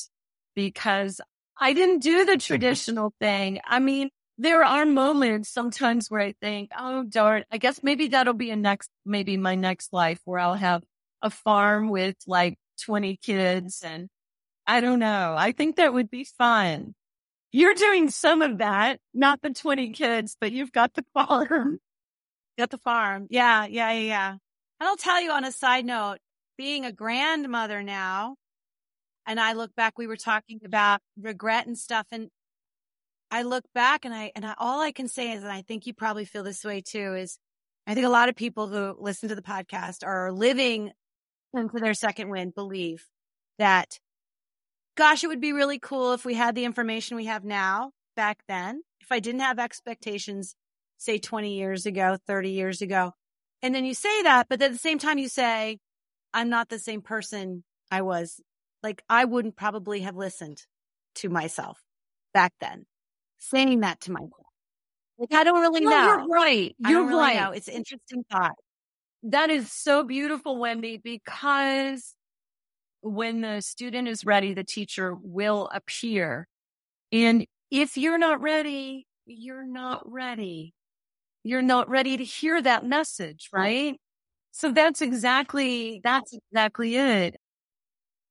[0.55, 1.21] because
[1.59, 3.61] I didn't do the traditional thing.
[3.67, 8.33] I mean, there are moments sometimes where I think, oh darn, I guess maybe that'll
[8.35, 10.83] be a next, maybe my next life where I'll have
[11.21, 14.09] a farm with like 20 kids and
[14.67, 15.35] I don't know.
[15.37, 16.95] I think that would be fun.
[17.53, 21.81] You're doing some of that, not the 20 kids, but you've got the farm.
[22.59, 23.27] Got the farm.
[23.31, 23.67] Yeah.
[23.67, 23.93] Yeah.
[23.93, 24.01] Yeah.
[24.01, 24.31] Yeah.
[24.31, 26.19] And I'll tell you on a side note,
[26.57, 28.37] being a grandmother now,
[29.27, 32.07] and I look back, we were talking about regret and stuff.
[32.13, 32.29] And
[33.31, 35.87] I look back and I, and I, all I can say is, and I think
[35.87, 37.39] you probably feel this way too, is
[37.87, 40.93] I think a lot of people who listen to the podcast are living
[41.55, 43.07] into their second wind believe
[43.59, 43.99] that,
[44.97, 48.39] gosh, it would be really cool if we had the information we have now back
[48.49, 48.83] then.
[49.01, 50.55] If I didn't have expectations,
[50.99, 53.13] say 20 years ago, 30 years ago.
[53.63, 55.79] And then you say that, but at the same time you say,
[56.33, 58.41] I'm not the same person I was.
[58.83, 60.63] Like I wouldn't probably have listened
[61.17, 61.79] to myself
[62.33, 62.87] back then
[63.39, 64.33] saying that to myself.
[65.19, 66.07] Like I don't really No, know.
[66.07, 66.77] you're right.
[66.79, 67.37] You're really right.
[67.37, 67.51] know.
[67.51, 68.55] It's an interesting thought.
[69.25, 72.15] That is so beautiful, Wendy, because
[73.03, 76.47] when the student is ready, the teacher will appear.
[77.13, 80.75] And if you're not ready, you're not ready.
[81.43, 83.97] You're not ready to hear that message, right?
[84.53, 87.37] So that's exactly, that's exactly it.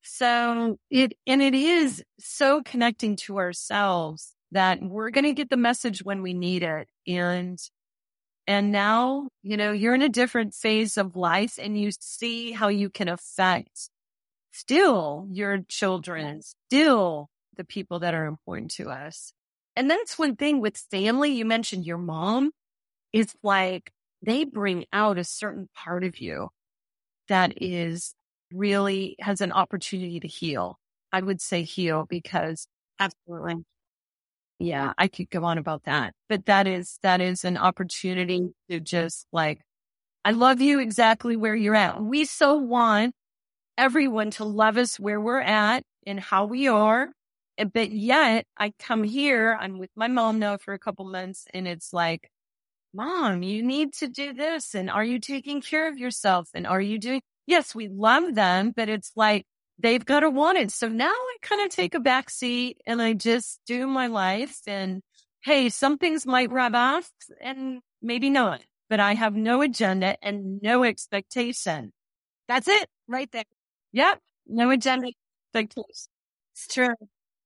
[0.01, 5.57] So it, and it is so connecting to ourselves that we're going to get the
[5.57, 6.87] message when we need it.
[7.07, 7.59] And
[8.47, 12.67] and now, you know, you're in a different phase of life and you see how
[12.69, 13.91] you can affect
[14.59, 19.33] still your children, still the people that are important to us.
[19.75, 21.31] And that's one thing with family.
[21.31, 22.51] You mentioned your mom
[23.13, 23.91] is like
[24.21, 26.49] they bring out a certain part of you
[27.29, 28.13] that is
[28.51, 30.77] really has an opportunity to heal.
[31.11, 32.67] I would say heal because
[32.99, 33.63] Absolutely.
[34.59, 38.79] yeah, I could go on about that, but that is, that is an opportunity to
[38.79, 39.61] just like,
[40.25, 42.01] I love you exactly where you're at.
[42.01, 43.15] We so want
[43.79, 47.09] everyone to love us where we're at and how we are.
[47.57, 51.45] Eh, but yet I come here, I'm with my mom now for a couple months
[51.53, 52.29] and it's like,
[52.93, 54.75] mom, you need to do this.
[54.75, 56.49] And are you taking care of yourself?
[56.53, 59.45] And are you doing, yes, we love them, but it's like,
[59.81, 60.71] they've got to want it.
[60.71, 64.59] So now I kind of take a back seat and I just do my life
[64.67, 65.01] and
[65.41, 67.09] hey, some things might rub off
[67.41, 71.93] and maybe not, but I have no agenda and no expectation.
[72.49, 73.45] That's it right there.
[73.93, 74.19] Yep.
[74.47, 75.07] No agenda.
[75.53, 76.09] Big expectation.
[76.53, 76.93] It's true.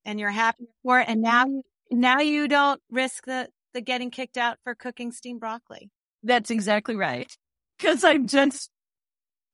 [0.06, 1.08] And you're happy for it.
[1.08, 1.46] And now,
[1.92, 5.90] now you don't risk the, the getting kicked out for cooking steamed broccoli.
[6.24, 7.32] That's exactly right.
[7.80, 8.70] Cause I'm just,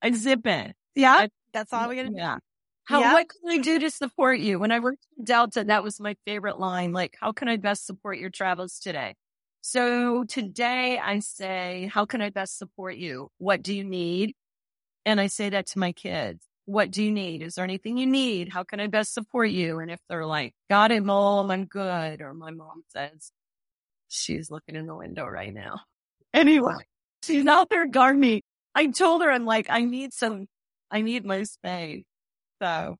[0.02, 0.74] I zip in.
[0.96, 1.14] Yeah.
[1.14, 2.16] I- That's all we got to do.
[2.18, 2.38] Yeah.
[2.86, 3.14] How, Yep.
[3.14, 4.58] what can I do to support you?
[4.58, 6.92] When I worked in Delta, that was my favorite line.
[6.92, 9.16] Like, how can I best support your travels today?
[9.62, 13.30] So today I say, how can I best support you?
[13.38, 14.34] What do you need?
[15.06, 16.44] And I say that to my kids.
[16.70, 17.42] What do you need?
[17.42, 18.50] Is there anything you need?
[18.50, 19.80] How can I best support you?
[19.80, 22.22] And if they're like, got it, mom, I'm good.
[22.22, 23.32] Or my mom says,
[24.08, 25.80] she's looking in the window right now.
[26.32, 26.76] Anyway,
[27.24, 28.44] she's out there gardening.
[28.76, 30.46] I told her, I'm like, I need some,
[30.92, 32.04] I need my space.
[32.62, 32.98] So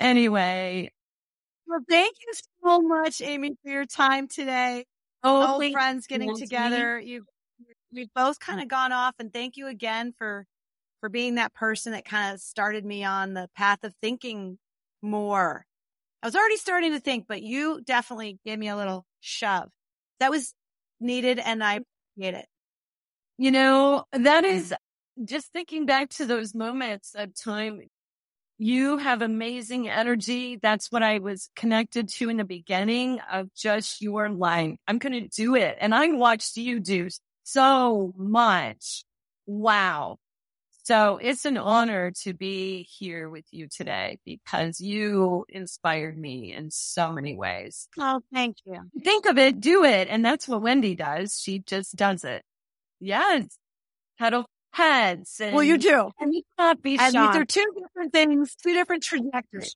[0.00, 0.90] anyway,
[1.66, 2.32] Well, thank you
[2.64, 4.86] so much, Amy, for your time today.
[5.22, 6.98] oh, Old friends getting together.
[6.98, 7.26] You,
[7.92, 10.46] we've both kind of gone off, and thank you again for
[11.04, 14.56] for being that person that kind of started me on the path of thinking
[15.02, 15.66] more.
[16.22, 19.68] I was already starting to think, but you definitely gave me a little shove.
[20.18, 20.54] That was
[21.00, 21.80] needed, and I
[22.16, 22.46] appreciate it.
[23.36, 24.50] You know, that mm.
[24.50, 24.72] is
[25.22, 27.82] just thinking back to those moments of time.
[28.56, 30.56] You have amazing energy.
[30.56, 34.78] That's what I was connected to in the beginning of just your line.
[34.88, 35.76] I'm going to do it.
[35.78, 37.10] And I watched you do
[37.42, 39.04] so much.
[39.44, 40.16] Wow.
[40.84, 46.70] So it's an honor to be here with you today because you inspired me in
[46.70, 47.88] so many ways.
[47.98, 48.80] Oh, thank you.
[49.02, 50.08] Think of it, do it.
[50.10, 51.40] And that's what Wendy does.
[51.40, 52.42] She just does it.
[53.00, 53.56] Yes.
[54.18, 55.40] Pedal heads.
[55.40, 56.10] And, Well, you do.
[56.20, 57.32] And you cannot be And shocked.
[57.32, 59.74] these are two different things, two different trajectories.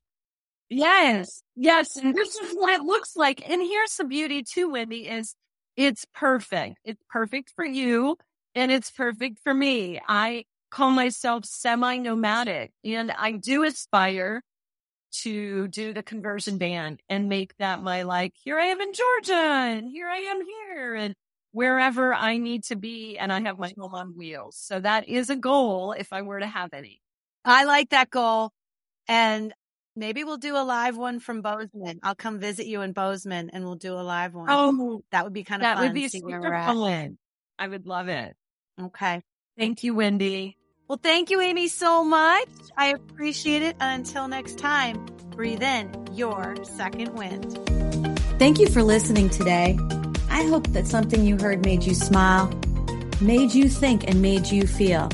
[0.68, 1.42] Yes.
[1.56, 1.96] Yes.
[1.96, 3.48] And this is what it looks like.
[3.48, 5.34] And here's the beauty too, Wendy, is
[5.74, 6.76] it's perfect.
[6.84, 8.18] It's perfect for you
[8.54, 10.00] and it's perfect for me.
[10.06, 14.42] I call myself semi-nomadic and I do aspire
[15.10, 19.32] to do the conversion band and make that my like, here I am in Georgia
[19.32, 21.14] and here I am here and
[21.52, 23.16] wherever I need to be.
[23.18, 24.56] And I have my home on wheels.
[24.58, 27.00] So that is a goal if I were to have any.
[27.44, 28.52] I like that goal.
[29.08, 29.54] And
[29.96, 32.00] maybe we'll do a live one from Bozeman.
[32.02, 34.48] I'll come visit you in Bozeman and we'll do a live one.
[34.50, 35.84] Oh, that would be kind of that fun.
[35.84, 37.18] would be super fun.
[37.58, 38.36] I would love it.
[38.80, 39.22] Okay.
[39.58, 40.56] Thank you, Wendy.
[40.86, 42.48] Well, thank you, Amy, so much.
[42.76, 43.74] I appreciate it.
[43.80, 47.58] Until next time, breathe in your second wind.
[48.38, 49.76] Thank you for listening today.
[50.30, 52.48] I hope that something you heard made you smile,
[53.20, 55.08] made you think, and made you feel.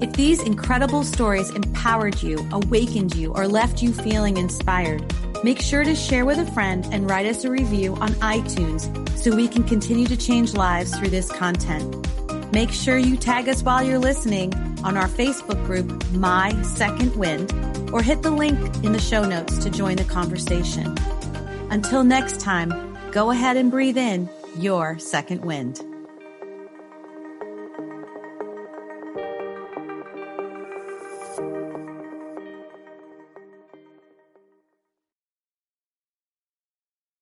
[0.00, 5.04] If these incredible stories empowered you, awakened you, or left you feeling inspired,
[5.44, 9.36] make sure to share with a friend and write us a review on iTunes so
[9.36, 11.94] we can continue to change lives through this content.
[12.52, 14.52] Make sure you tag us while you're listening
[14.84, 17.50] on our Facebook group, My Second Wind,
[17.94, 20.94] or hit the link in the show notes to join the conversation.
[21.70, 22.70] Until next time,
[23.10, 24.28] go ahead and breathe in
[24.58, 25.80] your second wind.